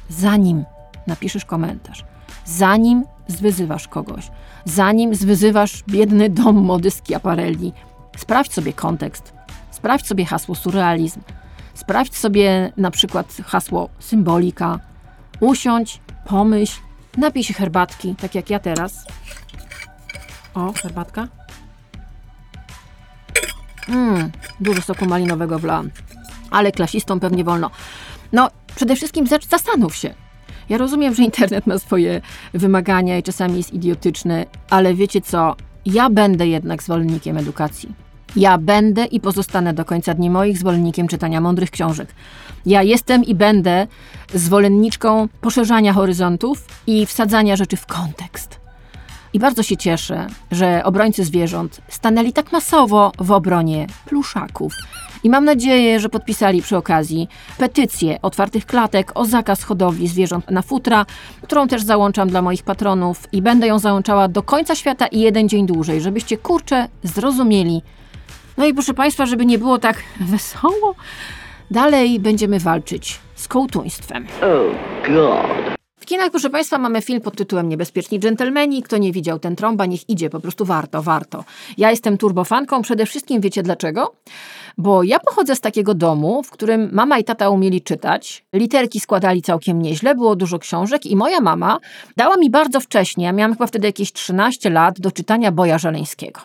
[0.09, 0.64] Zanim
[1.07, 2.05] napiszesz komentarz,
[2.45, 4.31] zanim zwyzywasz kogoś,
[4.64, 7.73] zanim zwyzywasz biedny dom mody Schiaparelli,
[8.16, 9.33] sprawdź sobie kontekst,
[9.71, 11.21] sprawdź sobie hasło surrealizm,
[11.75, 14.79] sprawdź sobie na przykład hasło symbolika,
[15.40, 16.81] usiądź, pomyśl,
[17.16, 19.07] napij się herbatki, tak jak ja teraz.
[20.55, 21.29] O, herbatka.
[23.88, 25.90] Mmm, dużo soku malinowego wlałam.
[26.51, 27.71] Ale klasistom pewnie wolno.
[28.33, 30.14] No, przede wszystkim zastanów się.
[30.70, 32.20] Ja rozumiem, że internet ma swoje
[32.54, 35.56] wymagania i czasami jest idiotyczny, ale wiecie co?
[35.87, 37.92] Ja będę jednak zwolennikiem edukacji.
[38.37, 42.14] Ja będę i pozostanę do końca dni moich zwolennikiem czytania mądrych książek.
[42.66, 43.87] Ja jestem i będę
[44.35, 48.61] zwolenniczką poszerzania horyzontów i wsadzania rzeczy w kontekst.
[49.33, 54.74] I bardzo się cieszę, że obrońcy zwierząt stanęli tak masowo w obronie pluszaków.
[55.24, 57.28] I mam nadzieję, że podpisali przy okazji
[57.59, 61.06] petycję otwartych klatek o zakaz hodowli zwierząt na futra,
[61.42, 65.48] którą też załączam dla moich patronów i będę ją załączała do końca świata i jeden
[65.48, 67.83] dzień dłużej, żebyście kurczę zrozumieli.
[68.56, 70.94] No i proszę Państwa, żeby nie było tak wesoło,
[71.70, 74.26] dalej będziemy walczyć z kołtuństwem.
[76.00, 78.82] W kinach, proszę Państwa, mamy film pod tytułem Niebezpieczni dżentelmeni.
[78.82, 81.44] Kto nie widział ten trąba, niech idzie, po prostu warto, warto.
[81.78, 84.14] Ja jestem turbofanką, przede wszystkim wiecie dlaczego?
[84.78, 89.42] Bo ja pochodzę z takiego domu, w którym mama i tata umieli czytać, literki składali
[89.42, 91.78] całkiem nieźle, było dużo książek i moja mama
[92.16, 96.40] dała mi bardzo wcześnie, ja miałam chyba wtedy jakieś 13 lat, do czytania Boja Żeleńskiego.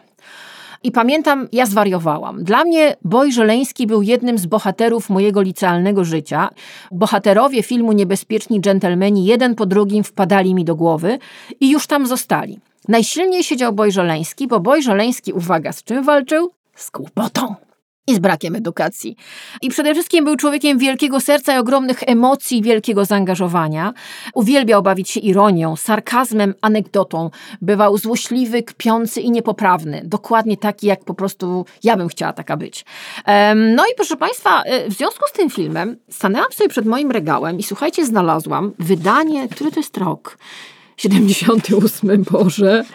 [0.85, 2.43] I pamiętam, ja zwariowałam.
[2.43, 6.49] Dla mnie Boj Żeleński był jednym z bohaterów mojego licealnego życia.
[6.91, 11.19] Bohaterowie filmu Niebezpieczni dżentelmeni jeden po drugim wpadali mi do głowy
[11.59, 12.59] i już tam zostali.
[12.87, 16.51] Najsilniej siedział Boj Żeleński, bo Boj Żeleński, uwaga, z czym walczył?
[16.75, 17.55] Z głupotą
[18.07, 19.15] i z brakiem edukacji.
[19.61, 23.93] I przede wszystkim był człowiekiem wielkiego serca i ogromnych emocji, wielkiego zaangażowania.
[24.33, 27.29] Uwielbiał bawić się ironią, sarkazmem, anegdotą.
[27.61, 30.01] Bywał złośliwy, kpiący i niepoprawny.
[30.05, 32.85] Dokładnie taki, jak po prostu ja bym chciała taka być.
[33.55, 37.59] No i proszę Państwa, e, w związku z tym filmem stanęłam sobie przed moim regałem
[37.59, 40.37] i słuchajcie, znalazłam wydanie, który to jest rok?
[40.97, 42.85] 78, Boże.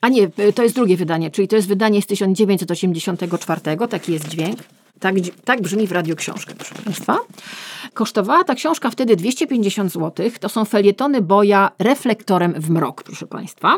[0.00, 4.58] A nie, to jest drugie wydanie, czyli to jest wydanie z 1984, taki jest dźwięk.
[5.00, 7.18] Tak, tak brzmi w radioksiążkę, proszę Państwa.
[7.94, 10.30] Kosztowała ta książka wtedy 250 zł.
[10.40, 13.76] To są felietony Boja reflektorem w mrok, proszę Państwa.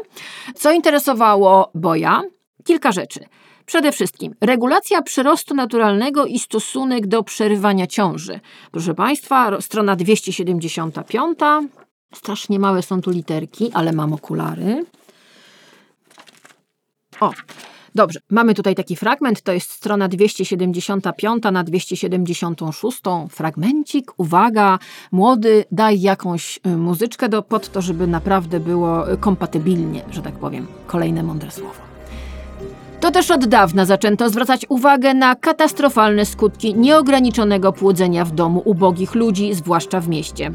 [0.55, 2.23] Co interesowało Boja?
[2.65, 3.21] Kilka rzeczy.
[3.67, 8.41] Przede wszystkim regulacja przyrostu naturalnego i stosunek do przerywania ciąży.
[8.73, 11.39] Proszę Państwa, ro- strona 275.
[12.15, 14.85] Strasznie małe są tu literki, ale mam okulary.
[17.21, 17.33] O,
[17.95, 18.21] dobrze.
[18.31, 23.03] Mamy tutaj taki fragment, to jest strona 275 na 276.
[23.31, 24.79] Fragmencik, uwaga,
[25.13, 30.35] młody, daj jakąś y, muzyczkę do, pod to, żeby naprawdę było y, kompatybilnie, że tak
[30.35, 30.67] powiem.
[30.87, 31.89] Kolejne mądre słowo.
[33.01, 39.15] To też od dawna zaczęto zwracać uwagę na katastrofalne skutki nieograniczonego płodzenia w domu ubogich
[39.15, 40.53] ludzi, zwłaszcza w mieście.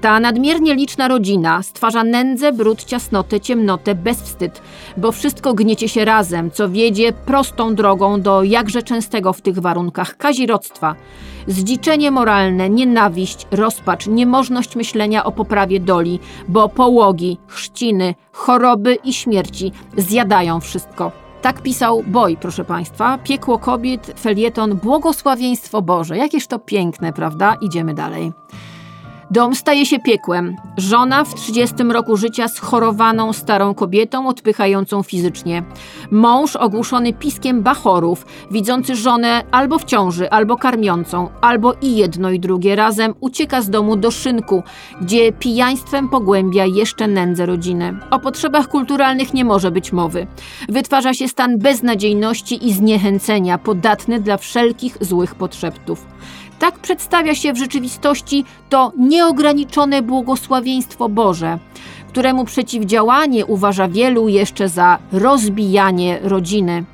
[0.00, 4.62] Ta nadmiernie liczna rodzina stwarza nędzę, brud, ciasnotę, ciemnotę, bezwstyd,
[4.96, 10.16] bo wszystko gniecie się razem, co wiedzie prostą drogą do jakże częstego w tych warunkach
[10.16, 10.94] kazirodztwa.
[11.46, 19.72] Zdziczenie moralne, nienawiść, rozpacz, niemożność myślenia o poprawie doli, bo połogi, chrzciny, choroby i śmierci
[19.96, 21.21] zjadają wszystko.
[21.42, 23.18] Tak pisał Boj, proszę Państwa.
[23.18, 26.16] Piekło kobiet, felieton, błogosławieństwo Boże.
[26.16, 27.56] Jakież to piękne, prawda?
[27.60, 28.32] Idziemy dalej.
[29.32, 30.56] Dom staje się piekłem.
[30.76, 35.62] Żona w 30 roku życia schorowaną starą kobietą, odpychającą fizycznie.
[36.10, 42.40] Mąż ogłuszony piskiem bachorów, widzący żonę albo w ciąży, albo karmiącą, albo i jedno i
[42.40, 44.62] drugie razem ucieka z domu do szynku,
[45.00, 47.98] gdzie pijaństwem pogłębia jeszcze nędzę rodziny.
[48.10, 50.26] O potrzebach kulturalnych nie może być mowy.
[50.68, 56.06] Wytwarza się stan beznadziejności i zniechęcenia, podatny dla wszelkich złych podszeptów.
[56.62, 61.58] Tak przedstawia się w rzeczywistości to nieograniczone błogosławieństwo Boże,
[62.08, 66.84] któremu przeciwdziałanie uważa wielu jeszcze za rozbijanie rodziny.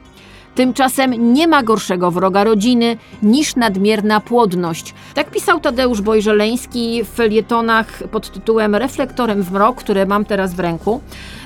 [0.54, 4.94] Tymczasem nie ma gorszego wroga rodziny niż nadmierna płodność.
[5.14, 10.60] Tak pisał Tadeusz Bojżeleński w felietonach pod tytułem Reflektorem w mrok, które mam teraz w
[10.60, 11.00] ręku.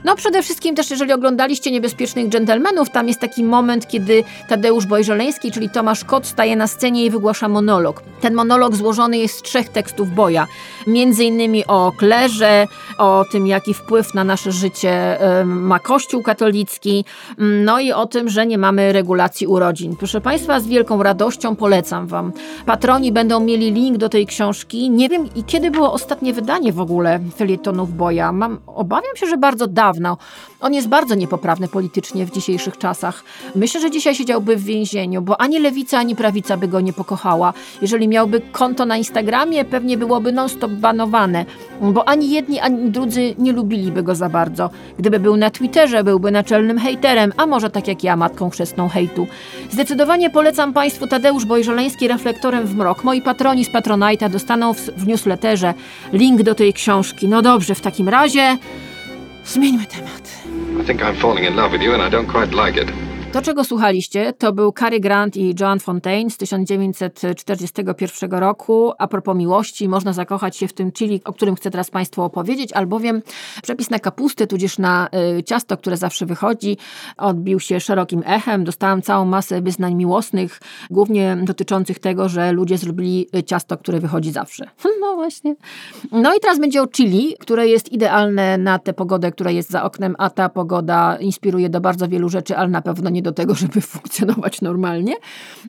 [0.05, 5.53] No przede wszystkim też, jeżeli oglądaliście Niebezpiecznych Dżentelmenów, tam jest taki moment, kiedy Tadeusz Bojżeleński,
[5.53, 8.03] czyli Tomasz Kot, staje na scenie i wygłasza monolog.
[8.21, 10.47] Ten monolog złożony jest z trzech tekstów Boja.
[10.87, 12.67] Między innymi o klerze,
[12.99, 17.05] o tym, jaki wpływ na nasze życie ma Kościół katolicki,
[17.39, 19.97] mm, no i o tym, że nie mamy regulacji urodzin.
[19.97, 22.33] Proszę Państwa, z wielką radością polecam Wam.
[22.67, 24.91] Patroni będą mieli link do tej książki.
[24.91, 28.33] Nie wiem, i kiedy było ostatnie wydanie w ogóle felietonów Boja.
[28.33, 29.92] Mam, obawiam się, że bardzo dawno.
[30.61, 33.25] On jest bardzo niepoprawny politycznie w dzisiejszych czasach.
[33.55, 37.53] Myślę, że dzisiaj siedziałby w więzieniu, bo ani lewica, ani prawica by go nie pokochała.
[37.83, 41.45] Jeżeli miałby konto na Instagramie, pewnie byłoby non-stop banowane,
[41.81, 44.71] bo ani jedni, ani drudzy nie lubiliby go za bardzo.
[44.99, 49.27] Gdyby był na Twitterze, byłby naczelnym hejterem, a może tak jak ja, matką chrzestną hejtu.
[49.71, 53.05] Zdecydowanie polecam Państwu Tadeusz Bojżoleński Reflektorem w mrok.
[53.05, 55.75] Moi patroni z Patronite'a dostaną w, w newsletterze
[56.13, 57.29] link do tej książki.
[57.29, 58.57] No dobrze, w takim razie
[60.79, 63.12] I think I'm falling in love with you and I don't quite like it.
[63.33, 68.93] To, czego słuchaliście, to był Cary Grant i Joan Fontaine z 1941 roku.
[68.99, 72.73] A propos miłości, można zakochać się w tym chili, o którym chcę teraz Państwu opowiedzieć,
[72.73, 73.23] albowiem
[73.63, 76.77] przepis na kapustę, tudzież na y, ciasto, które zawsze wychodzi,
[77.17, 78.65] odbił się szerokim echem.
[78.65, 84.33] Dostałam całą masę wyznań miłosnych, głównie dotyczących tego, że ludzie zrobili y, ciasto, które wychodzi
[84.33, 84.65] zawsze.
[85.03, 85.55] No właśnie.
[86.13, 89.83] No i teraz będzie o chili, które jest idealne na tę pogodę, która jest za
[89.83, 93.55] oknem, a ta pogoda inspiruje do bardzo wielu rzeczy, ale na pewno nie do tego,
[93.63, 95.15] żeby funkcjonować normalnie.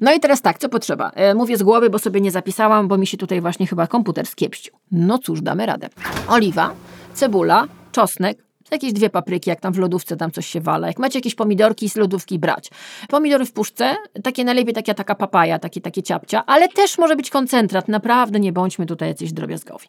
[0.02, 1.10] No i teraz tak, co potrzeba?
[1.10, 4.28] E, mówię z głowy, bo sobie nie zapisałam, bo mi się tutaj właśnie chyba komputer
[4.28, 4.74] skiepścił.
[4.92, 5.90] No cóż, damy radę.
[6.28, 6.74] Oliwa,
[7.14, 10.88] cebula, czosnek, jakieś dwie papryki, jak tam w lodówce tam coś się wala.
[10.88, 12.70] Jak macie jakieś pomidorki z lodówki, brać.
[13.10, 17.30] Pomidory w puszce, takie najlepiej taka, taka papaja, takie, takie ciapcia, ale też może być
[17.30, 19.88] koncentrat, naprawdę nie bądźmy tutaj jacyś drobiazgowi.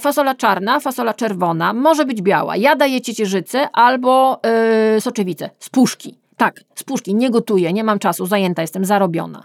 [0.00, 2.56] Fasola czarna, fasola czerwona, może być biała.
[2.56, 4.40] Ja daję ciecierzycę albo
[4.94, 6.23] yy, soczewicę z puszki.
[6.36, 9.44] Tak, z puszki, nie gotuję, nie mam czasu, zajęta jestem, zarobiona.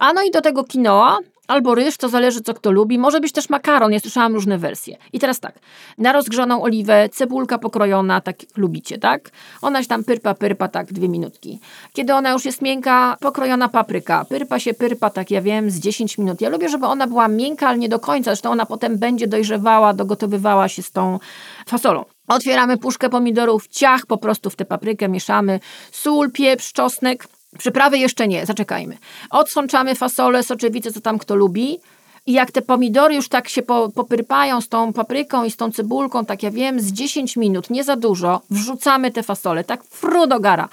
[0.00, 2.98] A no i do tego quinoa, albo ryż, to zależy co kto lubi.
[2.98, 4.96] Może być też makaron, ja słyszałam różne wersje.
[5.12, 5.58] I teraz tak,
[5.98, 9.30] na rozgrzaną oliwę, cebulka pokrojona, tak lubicie, tak?
[9.62, 11.60] Ona się tam pyrpa, pyrpa, tak, dwie minutki.
[11.92, 14.24] Kiedy ona już jest miękka, pokrojona papryka.
[14.24, 16.40] Pyrpa się pyrpa, tak ja wiem, z 10 minut.
[16.40, 19.94] Ja lubię, żeby ona była miękka, ale nie do końca, zresztą ona potem będzie dojrzewała,
[19.94, 21.18] dogotowywała się z tą
[21.66, 22.15] fasolą.
[22.28, 25.60] Otwieramy puszkę pomidorów, ciach po prostu w tę paprykę, mieszamy
[25.92, 27.28] sól, pieprz, czosnek.
[27.58, 28.98] Przyprawy jeszcze nie, zaczekajmy.
[29.30, 31.78] Odsączamy fasolę, soczewicę, co tam kto lubi.
[32.26, 35.72] I jak te pomidory już tak się po, popyrpają z tą papryką i z tą
[35.72, 40.26] cebulką, tak ja wiem, z 10 minut, nie za dużo, wrzucamy te fasole, tak fru
[40.26, 40.68] do gara.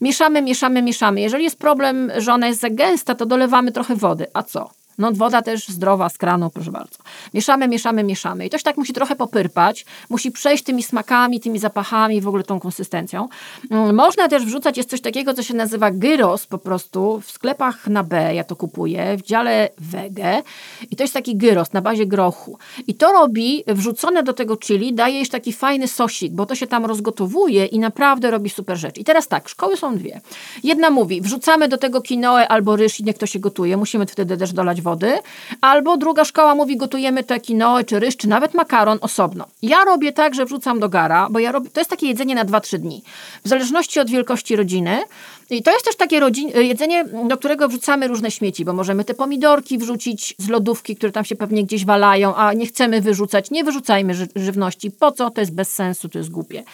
[0.00, 1.20] Mieszamy, mieszamy, mieszamy.
[1.20, 4.26] Jeżeli jest problem, że ona jest za gęsta, to dolewamy trochę wody.
[4.34, 4.70] A co?
[5.00, 6.96] No woda też zdrowa z kranu, proszę bardzo.
[7.34, 8.46] Mieszamy, mieszamy, mieszamy.
[8.46, 12.42] I to się tak musi trochę popyrpać, musi przejść tymi smakami, tymi zapachami, w ogóle
[12.44, 13.28] tą konsystencją.
[13.70, 17.20] Mm, można też wrzucać, jest coś takiego, co się nazywa gyros po prostu.
[17.20, 20.42] W sklepach na B ja to kupuję, w dziale wege.
[20.90, 22.58] I to jest taki gyros na bazie grochu.
[22.86, 26.66] I to robi, wrzucone do tego chili, daje jeszcze taki fajny sosik, bo to się
[26.66, 28.98] tam rozgotowuje i naprawdę robi super rzecz.
[28.98, 30.20] I teraz tak, szkoły są dwie.
[30.64, 33.76] Jedna mówi, wrzucamy do tego quinoę albo ryż i niech to się gotuje.
[33.76, 35.18] Musimy wtedy też dolać wody wody,
[35.60, 39.44] albo druga szkoła mówi, gotujemy te quinoa, czy ryż, czy nawet makaron osobno.
[39.62, 42.44] Ja robię tak, że wrzucam do gara, bo ja robię, to jest takie jedzenie na
[42.44, 43.02] 2-3 dni.
[43.44, 45.02] W zależności od wielkości rodziny.
[45.50, 49.14] I to jest też takie rodzin, jedzenie, do którego wrzucamy różne śmieci, bo możemy te
[49.14, 53.50] pomidorki wrzucić z lodówki, które tam się pewnie gdzieś walają, a nie chcemy wyrzucać.
[53.50, 54.90] Nie wyrzucajmy ży żywności.
[54.90, 55.30] Po co?
[55.30, 56.64] To jest bez sensu, to jest głupie.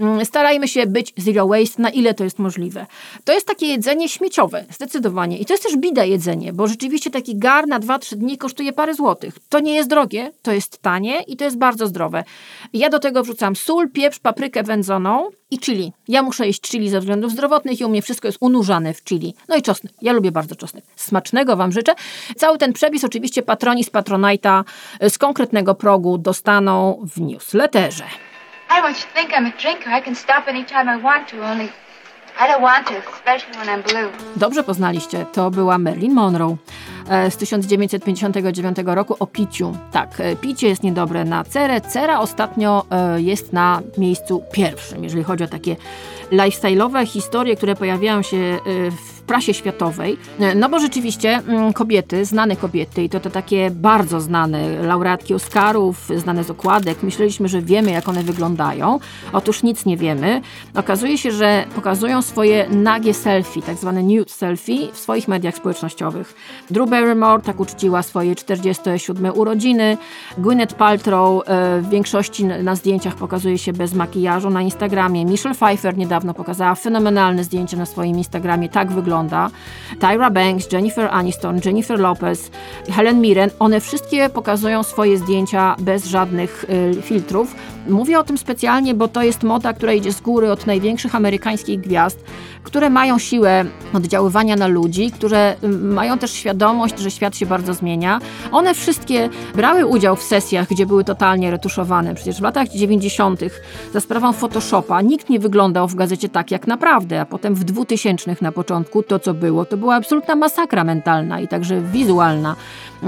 [0.00, 2.86] Mm, starajmy się być zero waste, na ile to jest możliwe.
[3.24, 5.38] To jest takie jedzenie śmieciowe, zdecydowanie.
[5.38, 8.94] I to jest też bida jedzenie, bo rzeczywiście taki gar na 2-3 dni kosztuje parę
[8.94, 9.34] złotych.
[9.48, 12.24] To nie jest drogie, to jest tanie i to jest bardzo zdrowe.
[12.72, 15.92] Ja do tego wrzucam sól, pieprz, paprykę wędzoną i chili.
[16.08, 19.34] Ja muszę jeść chili ze względów zdrowotnych i u mnie wszystko jest unurzane w chili.
[19.48, 19.92] No i czosnek.
[20.02, 20.84] Ja lubię bardzo czosnek.
[20.96, 21.94] Smacznego Wam życzę.
[22.36, 24.64] Cały ten przepis oczywiście patroni z Patronite'a
[25.08, 28.04] z konkretnego progu dostaną w newsletterze.
[28.82, 29.90] I think I'm a drinker.
[29.98, 31.68] I can stop anytime I want to, only
[32.40, 34.10] I don't want to, especially when I'm blue.
[34.36, 36.56] Dobrze poznaliście, to była Marilyn Monroe
[37.08, 39.76] e, z 1959 roku o piciu.
[39.92, 41.80] Tak, e, picie jest niedobre na cerę.
[41.80, 45.76] Cera ostatnio e, jest na miejscu pierwszym, jeżeli chodzi o takie
[46.32, 48.58] lifestyle'owe historie, które pojawiają się
[48.90, 50.16] w prasie światowej.
[50.56, 56.08] No bo rzeczywiście mm, kobiety, znane kobiety i to, to takie bardzo znane, laureatki Oscarów,
[56.16, 58.98] znane z okładek, myśleliśmy, że wiemy jak one wyglądają.
[59.32, 60.40] Otóż nic nie wiemy.
[60.74, 66.34] Okazuje się, że pokazują swoje nagie selfie, tak zwane nude selfie w swoich mediach społecznościowych.
[66.70, 69.96] Drew Barrymore tak uczciła swoje 47 urodziny.
[70.38, 75.24] Gwyneth Paltrow e, w większości na zdjęciach pokazuje się bez makijażu na Instagramie.
[75.24, 78.68] Michelle Pfeiffer niedawno pokazała fenomenalne zdjęcie na swoim Instagramie.
[78.68, 79.13] Tak wygląda.
[80.00, 82.50] Tyra Banks, Jennifer Aniston, Jennifer Lopez,
[82.90, 86.64] Helen Mirren, one wszystkie pokazują swoje zdjęcia bez żadnych
[86.98, 87.54] y, filtrów.
[87.88, 91.80] Mówię o tym specjalnie, bo to jest moda, która idzie z góry od największych amerykańskich
[91.80, 92.24] gwiazd,
[92.62, 97.74] które mają siłę oddziaływania na ludzi, które y, mają też świadomość, że świat się bardzo
[97.74, 98.20] zmienia.
[98.52, 102.14] One wszystkie brały udział w sesjach, gdzie były totalnie retuszowane.
[102.14, 103.40] Przecież w latach 90.
[103.92, 108.36] za sprawą Photoshopa nikt nie wyglądał w gazecie tak jak naprawdę, a potem w 2000
[108.40, 112.56] na początku to, co było, to była absolutna masakra mentalna i także wizualna.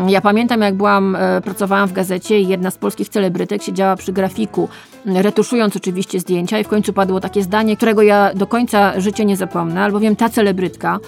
[0.09, 4.13] Ja pamiętam, jak byłam, e, pracowałam w gazecie i jedna z polskich celebrytek siedziała przy
[4.13, 4.69] grafiku czasu,
[5.05, 9.37] retuszując oczywiście zdjęcia i w końcu padło takie zdanie, którego ja do końca życia nie
[9.37, 10.99] zapomnę, albowiem ta celebrytka,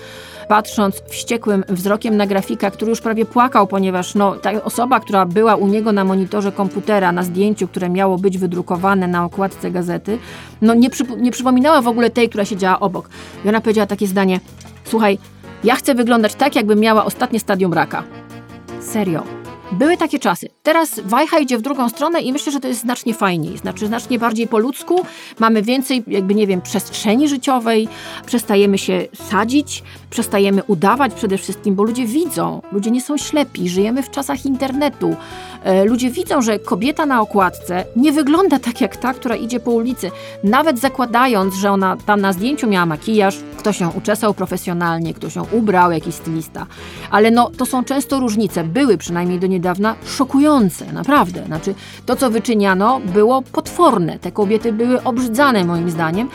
[0.48, 5.56] patrząc wściekłym wzrokiem na grafika, który już prawie płakał, ponieważ no, ta osoba, która była
[5.56, 10.18] u niego na monitorze komputera, na zdjęciu, które miało być wydrukowane na okładce gazety,
[10.62, 13.08] no nie, nie przypominała w ogóle tej, która siedziała obok.
[13.44, 14.40] I ona powiedziała takie zdanie,
[14.88, 15.18] słuchaj,
[15.64, 18.04] ja chcę wyglądać tak, jakbym miała ostatnie stadium raka.
[18.80, 19.22] Serio.
[19.72, 20.48] Były takie czasy.
[20.62, 24.18] Teraz wajcha idzie w drugą stronę i myślę, że to jest znacznie fajniej, znaczy znacznie
[24.18, 25.04] bardziej po ludzku.
[25.38, 27.88] Mamy więcej, jakby nie wiem, przestrzeni życiowej,
[28.26, 34.02] przestajemy się sadzić, przestajemy udawać przede wszystkim, bo ludzie widzą, ludzie nie są ślepi, żyjemy
[34.02, 35.16] w czasach internetu.
[35.64, 39.70] E, Ludzie widzą, że kobieta na okładce nie wygląda tak jak ta, która idzie po
[39.70, 40.10] ulicy.
[40.44, 45.46] Nawet zakładając, że ona tam na zdjęciu miała makijaż, ktoś ją uczesał profesjonalnie, ktoś ją
[45.52, 46.66] ubrał, jakiś stylista.
[47.10, 51.44] Ale no, to są często różnice, były przynajmniej do niedawna szokujące, naprawdę.
[51.46, 51.74] Znaczy,
[52.06, 54.18] to co wyczyniano było potworne.
[54.18, 56.28] Te kobiety były obrzydzane moim zdaniem.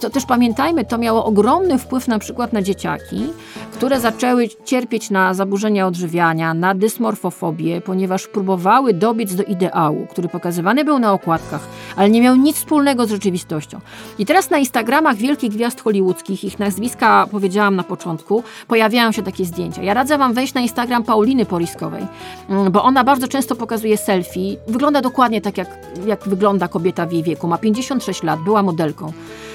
[0.00, 3.26] To też pamiętajmy, to miało ogromny wpływ na przykład na dzieciaki,
[3.72, 10.84] które zaczęły cierpieć na zaburzenia odżywiania, na dysmorfofobię, ponieważ próbowały dobiec do ideału, który pokazywany
[10.84, 11.60] był na okładkach,
[11.96, 13.80] ale nie miał nic wspólnego z rzeczywistością.
[14.18, 19.44] I teraz na Instagramach wielkich gwiazd hollywoodzkich, ich nazwiska powiedziałam na początku, pojawiają się takie
[19.44, 19.82] zdjęcia.
[19.82, 22.06] Ja radzę Wam wejść na Instagram Pauliny Poriskowej,
[22.48, 24.56] mm, bo ona bardzo często pokazuje selfie.
[24.68, 25.68] Wygląda dokładnie tak, jak,
[26.06, 27.48] jak wygląda kobieta w jej wieku.
[27.48, 29.12] Ma 56 lat, była modelką.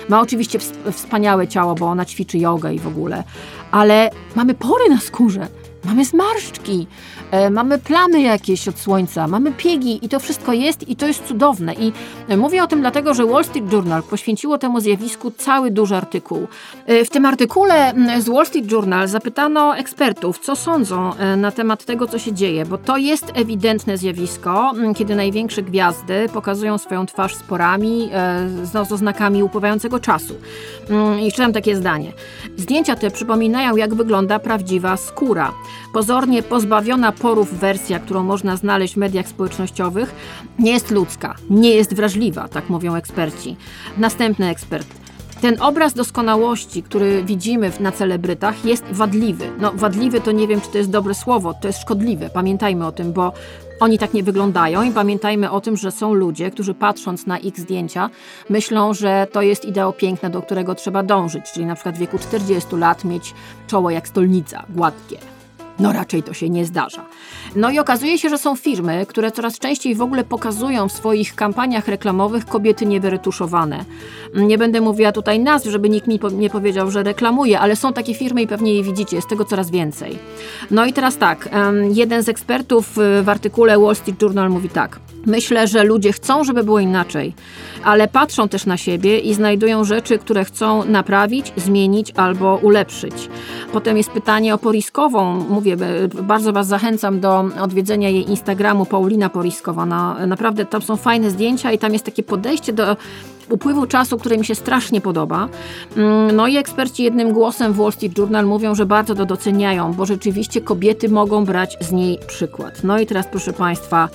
[0.10, 3.24] Ma oczywiście ws- wspaniałe ciało, bo ona ćwiczy jogę i w ogóle,
[3.72, 5.48] ale mamy pory na skórze,
[5.86, 6.88] mamy zmarszczki,
[7.52, 11.74] mamy plamy jakieś od słońca, mamy piegi i to wszystko jest i to jest cudowne.
[11.74, 11.92] I
[12.28, 16.48] e, mówię o tym dlatego, że Wall Street Journal poświęciło temu zjawisku cały duży artykuł.
[16.86, 21.86] E, w tym artykule z Wall Street Journal zapytano ekspertów, co sądzą e, na temat
[21.86, 27.36] tego, co się dzieje, bo to jest ewidentne zjawisko, kiedy największe gwiazdy pokazują swoją twarz
[27.36, 30.36] z porami, e, z, no, z oznakami upływającego czasu.
[30.90, 32.12] Mm, I czytam takie zdanie.
[32.58, 35.52] Zdjęcia te przypominają, jak wygląda prawdziwa skóra.
[35.94, 40.16] Pozornie pozbawiona wersja, którą można znaleźć w mediach społecznościowych,
[40.60, 43.56] nie jest ludzka, nie jest wrażliwa, tak mówią eksperci.
[43.98, 44.88] Następny ekspert.
[45.42, 49.50] Ten obraz doskonałości, który widzimy na celebrytach, jest wadliwy.
[49.60, 52.30] No, wadliwy to nie wiem, czy to jest dobre słowo, to jest szkodliwe.
[52.30, 53.34] Pamiętajmy o tym, bo
[53.80, 57.60] oni tak nie wyglądają i pamiętajmy o tym, że są ludzie, którzy patrząc na ich
[57.60, 58.10] zdjęcia,
[58.50, 62.20] myślą, że to jest ideał piękna, do którego trzeba dążyć, czyli na przykład w wieku
[62.20, 63.34] 40 lat mieć
[63.68, 65.35] czoło jak stolnica, gładkie.
[65.80, 67.06] No raczej to się nie zdarza.
[67.56, 71.36] No i okazuje się, że są firmy, które coraz częściej w ogóle pokazują w swoich
[71.36, 73.86] kampaniach reklamowych kobiety niewyretuszowane.
[74.36, 78.14] Nie będę mówiła tutaj nazw, żeby nikt mi nie powiedział, że reklamuje, ale są takie
[78.14, 80.20] firmy i pewnie je widzicie, jest tego coraz więcej.
[80.72, 81.50] No i teraz tak,
[81.94, 85.00] jeden z ekspertów y, w artykule Wall Street Journal mówi tak.
[85.26, 87.34] Myślę, że ludzie chcą, żeby było inaczej,
[87.84, 93.30] ale patrzą też na siebie i znajdują rzeczy, które chcą naprawić, zmienić albo ulepszyć.
[93.74, 95.46] Potem jest pytanie o Poriskową.
[95.50, 99.86] Mówię, e, bardzo Was zachęcam do odwiedzenia jej Instagramu Paulina Poriskowa.
[99.86, 102.98] Na, naprawdę tam są fajne zdjęcia i tam jest takie podejście do
[103.50, 105.50] upływu czasu, które mi się strasznie podoba.
[105.98, 109.94] Mm, No i eksperci jednym głosem w Wall Street Journal mówią, że bardzo to doceniają,
[109.94, 112.84] bo rzeczywiście kobiety mogą brać z niej przykład.
[112.84, 114.10] No i teraz proszę Państwa,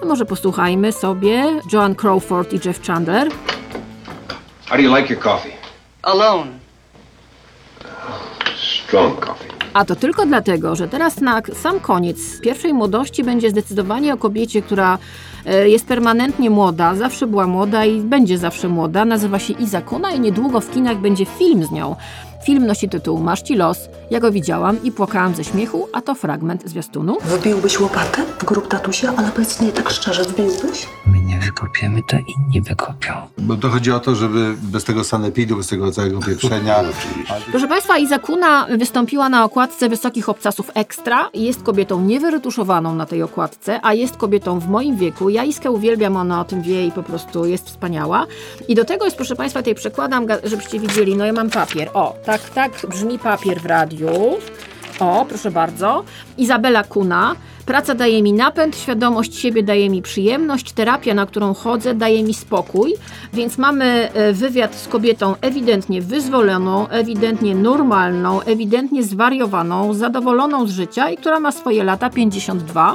[0.00, 3.28] to może posłuchajmy sobie Joan Crawford i Jeff Chandler.
[4.66, 5.52] How do you like your coffee?
[6.02, 6.50] Alone.
[8.86, 9.54] Strong coffee.
[9.74, 14.62] A to tylko dlatego, że teraz na sam koniec pierwszej młodości będzie zdecydowanie o kobiecie,
[14.62, 14.98] która
[15.46, 19.04] e, jest permanentnie młoda, zawsze była młoda i będzie zawsze młoda.
[19.04, 21.96] Nazywa się Izakuna i niedługo w kinach będzie film z nią.
[22.44, 23.78] Film nosi tytuł Masz ci los.
[24.10, 27.16] Ja go widziałam i płakałam ze śmiechu, a to fragment zwiastunu.
[27.24, 30.86] Wybiłbyś łopatę w grób tatusia, ale powiedz nie tak szczerze, wbiłbyś?
[31.24, 33.12] Nie wykopiemy, to inni wykopią.
[33.38, 36.80] Bo to chodzi o to, żeby bez tego sanepidu, bez tego całego pieprzenia.
[37.50, 41.30] Proszę Państwa, Izakuna wystąpiła na okładce Wysokich Obcasów Ekstra.
[41.34, 45.28] Jest kobietą niewyretuszowaną na tej okładce, a jest kobietą w moim wieku.
[45.28, 48.26] Ja Iskę uwielbiam, ona o tym wie i po prostu jest wspaniała.
[48.68, 51.90] I do tego jest, proszę Państwa, tutaj przekładam, żebyście widzieli, no ja mam papier.
[51.94, 54.08] O, tak, tak brzmi papier w radiu.
[55.00, 56.04] O, proszę bardzo.
[56.38, 57.36] Izabela Kuna.
[57.66, 62.34] Praca daje mi napęd, świadomość siebie daje mi przyjemność, terapia, na którą chodzę, daje mi
[62.34, 62.94] spokój.
[63.32, 71.10] Więc mamy e, wywiad z kobietą ewidentnie wyzwoloną, ewidentnie normalną, ewidentnie zwariowaną, zadowoloną z życia
[71.10, 72.94] i która ma swoje lata 52.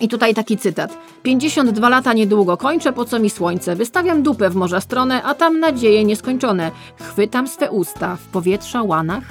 [0.00, 0.98] I tutaj taki cytat.
[1.22, 3.76] 52 lata niedługo kończę, po co mi słońce?
[3.76, 6.70] Wystawiam dupę w morza stronę, a tam nadzieje nieskończone.
[7.00, 9.24] Chwytam swe usta w powietrza łanach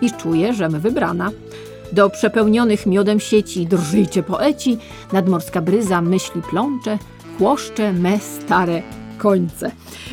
[0.00, 1.30] i czuję, żem wybrana.
[1.92, 4.78] Do przepełnionych miodem sieci drżyjcie poeci,
[5.12, 6.98] nadmorska bryza myśli plącze,
[7.38, 8.82] chłoszcze me stare
[9.18, 9.70] końce.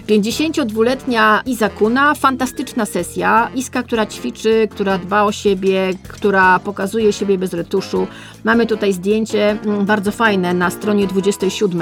[0.08, 3.50] 52-letnia Iza Kuna, fantastyczna sesja.
[3.56, 8.08] Iska, która ćwiczy, która dba o siebie, która pokazuje siebie bez retuszu.
[8.44, 11.82] Mamy tutaj zdjęcie mm, bardzo fajne na stronie 27,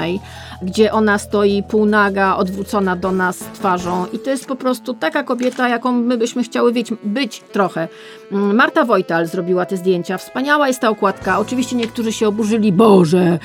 [0.62, 5.68] gdzie ona stoi półnaga, odwrócona do nas twarzą i to jest po prostu taka kobieta,
[5.68, 7.88] jaką my byśmy chciały być, być trochę.
[8.32, 10.18] Mm, Marta Wojtal zrobiła te zdjęcia.
[10.18, 11.38] Wspaniała jest ta okładka.
[11.38, 12.72] Oczywiście niektórzy się oburzyli.
[12.72, 13.38] Boże,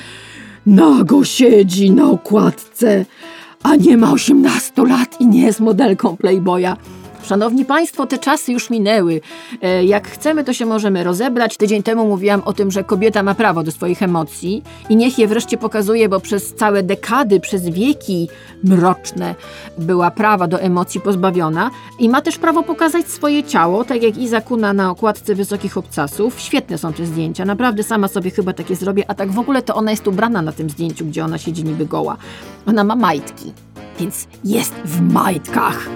[0.66, 3.04] nago siedzi na okładce,
[3.62, 6.76] a nie ma 18 lat i nie jest modelką Playboya.
[7.30, 9.20] Szanowni Państwo, te czasy już minęły.
[9.62, 11.56] E, Jak chcemy, to się możemy rozebrać.
[11.56, 15.26] Tydzień temu mówiłam o tym, że kobieta ma prawo do swoich emocji i niech je
[15.26, 18.28] wreszcie pokazuje, bo przez całe dekady, przez wieki
[18.64, 19.34] mroczne
[19.78, 24.40] była prawa do emocji pozbawiona i ma też prawo pokazać swoje ciało, tak jak Iza
[24.40, 26.40] Kuna na okładce Wysokich Obcasów.
[26.40, 29.74] Świetne są te zdjęcia, naprawdę sama sobie chyba takie zrobię, a tak w ogóle to
[29.74, 32.16] ona jest ubrana na tym zdjęciu, gdzie ona siedzi niby goła.
[32.66, 33.52] Ona ma majtki,
[34.00, 35.88] więc jest w majtkach.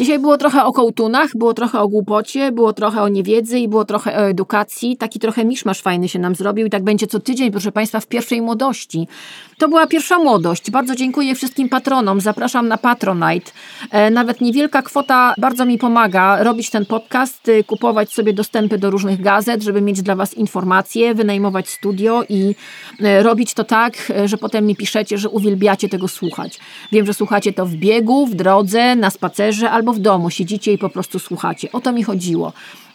[0.00, 3.84] Dzisiaj było trochę o kołtunach, było trochę o głupocie, było trochę o niewiedzy i było
[3.84, 4.96] trochę o edukacji.
[4.96, 8.06] Taki trochę miszmasz fajny się nam zrobił i tak będzie co tydzień, proszę Państwa, w
[8.06, 9.08] pierwszej młodości.
[9.58, 10.70] To była pierwsza młodość.
[10.70, 12.20] Bardzo dziękuję wszystkim patronom.
[12.20, 13.52] Zapraszam na Patronite.
[13.90, 18.90] E, nawet niewielka kwota bardzo mi pomaga robić ten podcast, y, kupować sobie dostępy do
[18.90, 22.54] różnych gazet, żeby mieć dla Was informacje, wynajmować studio i
[23.00, 26.58] e, robić to tak, e, że potem mi piszecie, że uwielbiacie tego słuchać.
[26.92, 30.30] Wiem, że słuchacie to w biegu, w drodze, na spacerze albo w domu.
[30.30, 31.72] Siedzicie i po prostu słuchacie.
[31.72, 32.52] O to mi chodziło.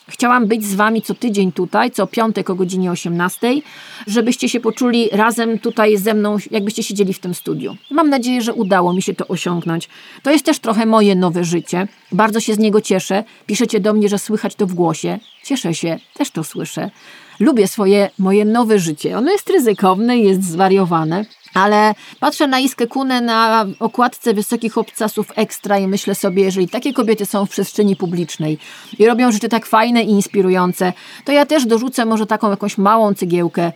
[0.08, 3.62] Chciałam być z Wami co tydzień tutaj, co piątek o godzinie 18,
[4.08, 7.78] żebyście się poczuli razem tutaj ze mną, jakbyście siedzieli w tym studiu.
[7.92, 9.90] Mam nadzieję, że udało mi się to osiągnąć.
[10.24, 11.88] To jest też trochę moje nowe życie.
[12.12, 13.24] Bardzo się z niego cieszę.
[13.46, 15.20] Piszecie do mnie, że słychać to w głosie.
[15.44, 16.92] Cieszę się, też to słyszę.
[17.40, 19.18] Lubię swoje, moje nowe życie.
[19.18, 21.26] Ono jest ryzykowne, jest zwariowane.
[21.54, 26.94] Ale patrzę na Iskę Kunę na okładce Wysokich Obcasów Ekstra i myślę sobie, jeżeli takie
[26.94, 28.58] kobiety są w przestrzeni publicznej
[29.00, 30.94] i robią rzeczy tak fajne i inspirujące,
[31.26, 33.72] to ja też dorzucę może taką jakąś małą cegiełkę.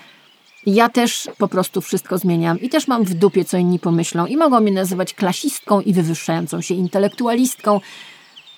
[0.66, 4.38] Ja też po prostu wszystko zmieniam i też mam w dupie, co inni pomyślą i
[4.38, 7.82] mogą mnie nazywać klasistką i wywyższającą się intelektualistką,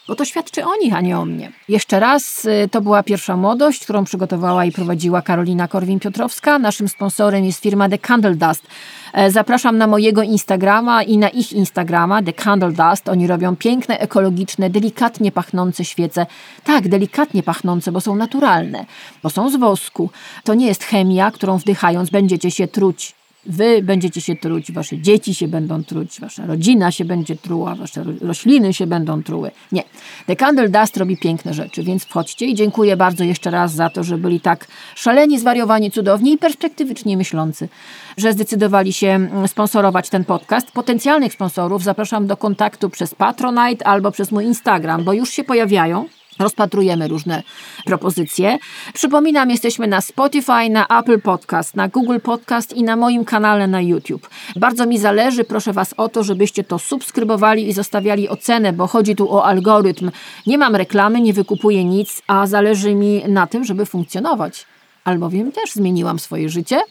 [0.07, 1.51] bo to świadczy o nich, a nie o mnie.
[1.69, 6.59] Jeszcze raz, y, to była pierwsza młodość, którą przygotowała i prowadziła Karolina Korwin-Piotrowska.
[6.59, 8.67] Naszym sponsorem jest firma The Candle Dust.
[9.13, 13.09] E, Zapraszam na mojego Instagrama i na ich Instagrama, The Candle Dust.
[13.09, 16.25] Oni robią piękne, ekologiczne, delikatnie pachnące świece.
[16.63, 18.85] Tak, delikatnie pachnące, bo są naturalne,
[19.23, 20.09] bo są z wosku.
[20.43, 25.35] To nie jest chemia, którą wdychając będziecie się truć Wy będziecie się truć, wasze dzieci
[25.35, 29.51] się będą truć, wasza rodzina się będzie truła, wasze ro- rośliny się będą truły.
[29.71, 29.83] Nie.
[30.27, 34.03] The Candle Dust robi piękne rzeczy, więc wchodźcie i dziękuję bardzo jeszcze raz za to,
[34.03, 37.69] że byli tak szaleni, zwariowani, cudowni i perspektywicznie myślący,
[38.17, 40.71] że zdecydowali się mm, sponsorować ten podcast.
[40.71, 46.05] Potencjalnych sponsorów zapraszam do kontaktu przez Patronite albo przez mój Instagram, bo już się pojawiają.
[46.41, 47.43] Rozpatrujemy różne
[47.85, 48.57] propozycje.
[48.93, 53.81] Przypominam, jesteśmy na Spotify, na Apple Podcast, na Google Podcast i na moim kanale na
[53.81, 54.29] YouTube.
[54.55, 59.15] Bardzo mi zależy, proszę Was o to, żebyście to subskrybowali i zostawiali ocenę, bo chodzi
[59.15, 60.11] tu o algorytm.
[60.47, 64.65] Nie mam reklamy, nie wykupuję nic, a zależy mi na tym, żeby funkcjonować.
[65.03, 66.81] Albowiem też zmieniłam swoje życie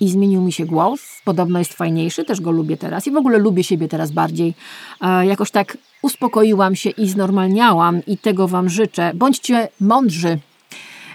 [0.00, 1.00] i zmienił mi się głos.
[1.24, 4.54] Podobno jest fajniejszy, też go lubię teraz i w ogóle lubię siebie teraz bardziej.
[5.00, 9.12] E, jakoś tak uspokoiłam się i znormalniałam i tego Wam życzę.
[9.14, 10.38] Bądźcie mądrzy,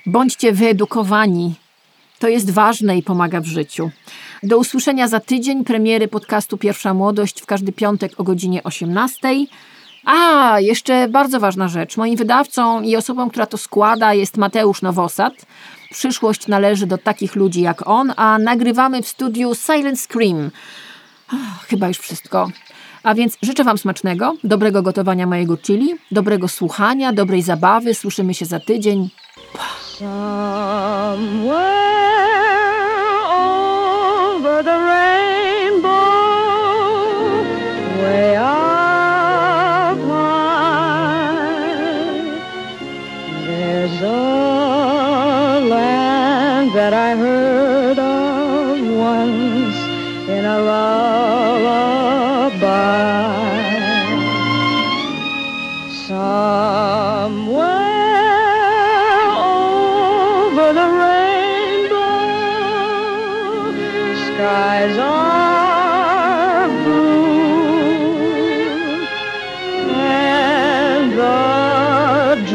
[0.05, 1.53] bądźcie wyedukowani.
[2.19, 3.91] To jest ważne i pomaga w życiu.
[4.43, 9.19] Do usłyszenia za tydzień premiery podcastu Pierwsza Młodość w każdy piątek o godzinie 18.
[10.05, 11.97] A, jeszcze bardzo ważna rzecz.
[11.97, 15.33] Moim wydawcą i osobą, która to składa, jest Mateusz Nowosad.
[15.91, 20.51] Przyszłość należy do takich ludzi jak on, a nagrywamy w studiu Silent Scream.
[21.27, 22.49] Ach, chyba już wszystko.
[23.03, 27.93] A więc życzę Wam smacznego, dobrego gotowania mojego chili, dobrego słuchania, dobrej zabawy.
[27.93, 29.09] Słyszymy się za tydzień.
[34.63, 34.90] over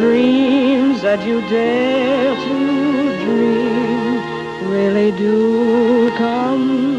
[0.07, 2.57] dreams that you dare to
[3.24, 6.95] dream really do come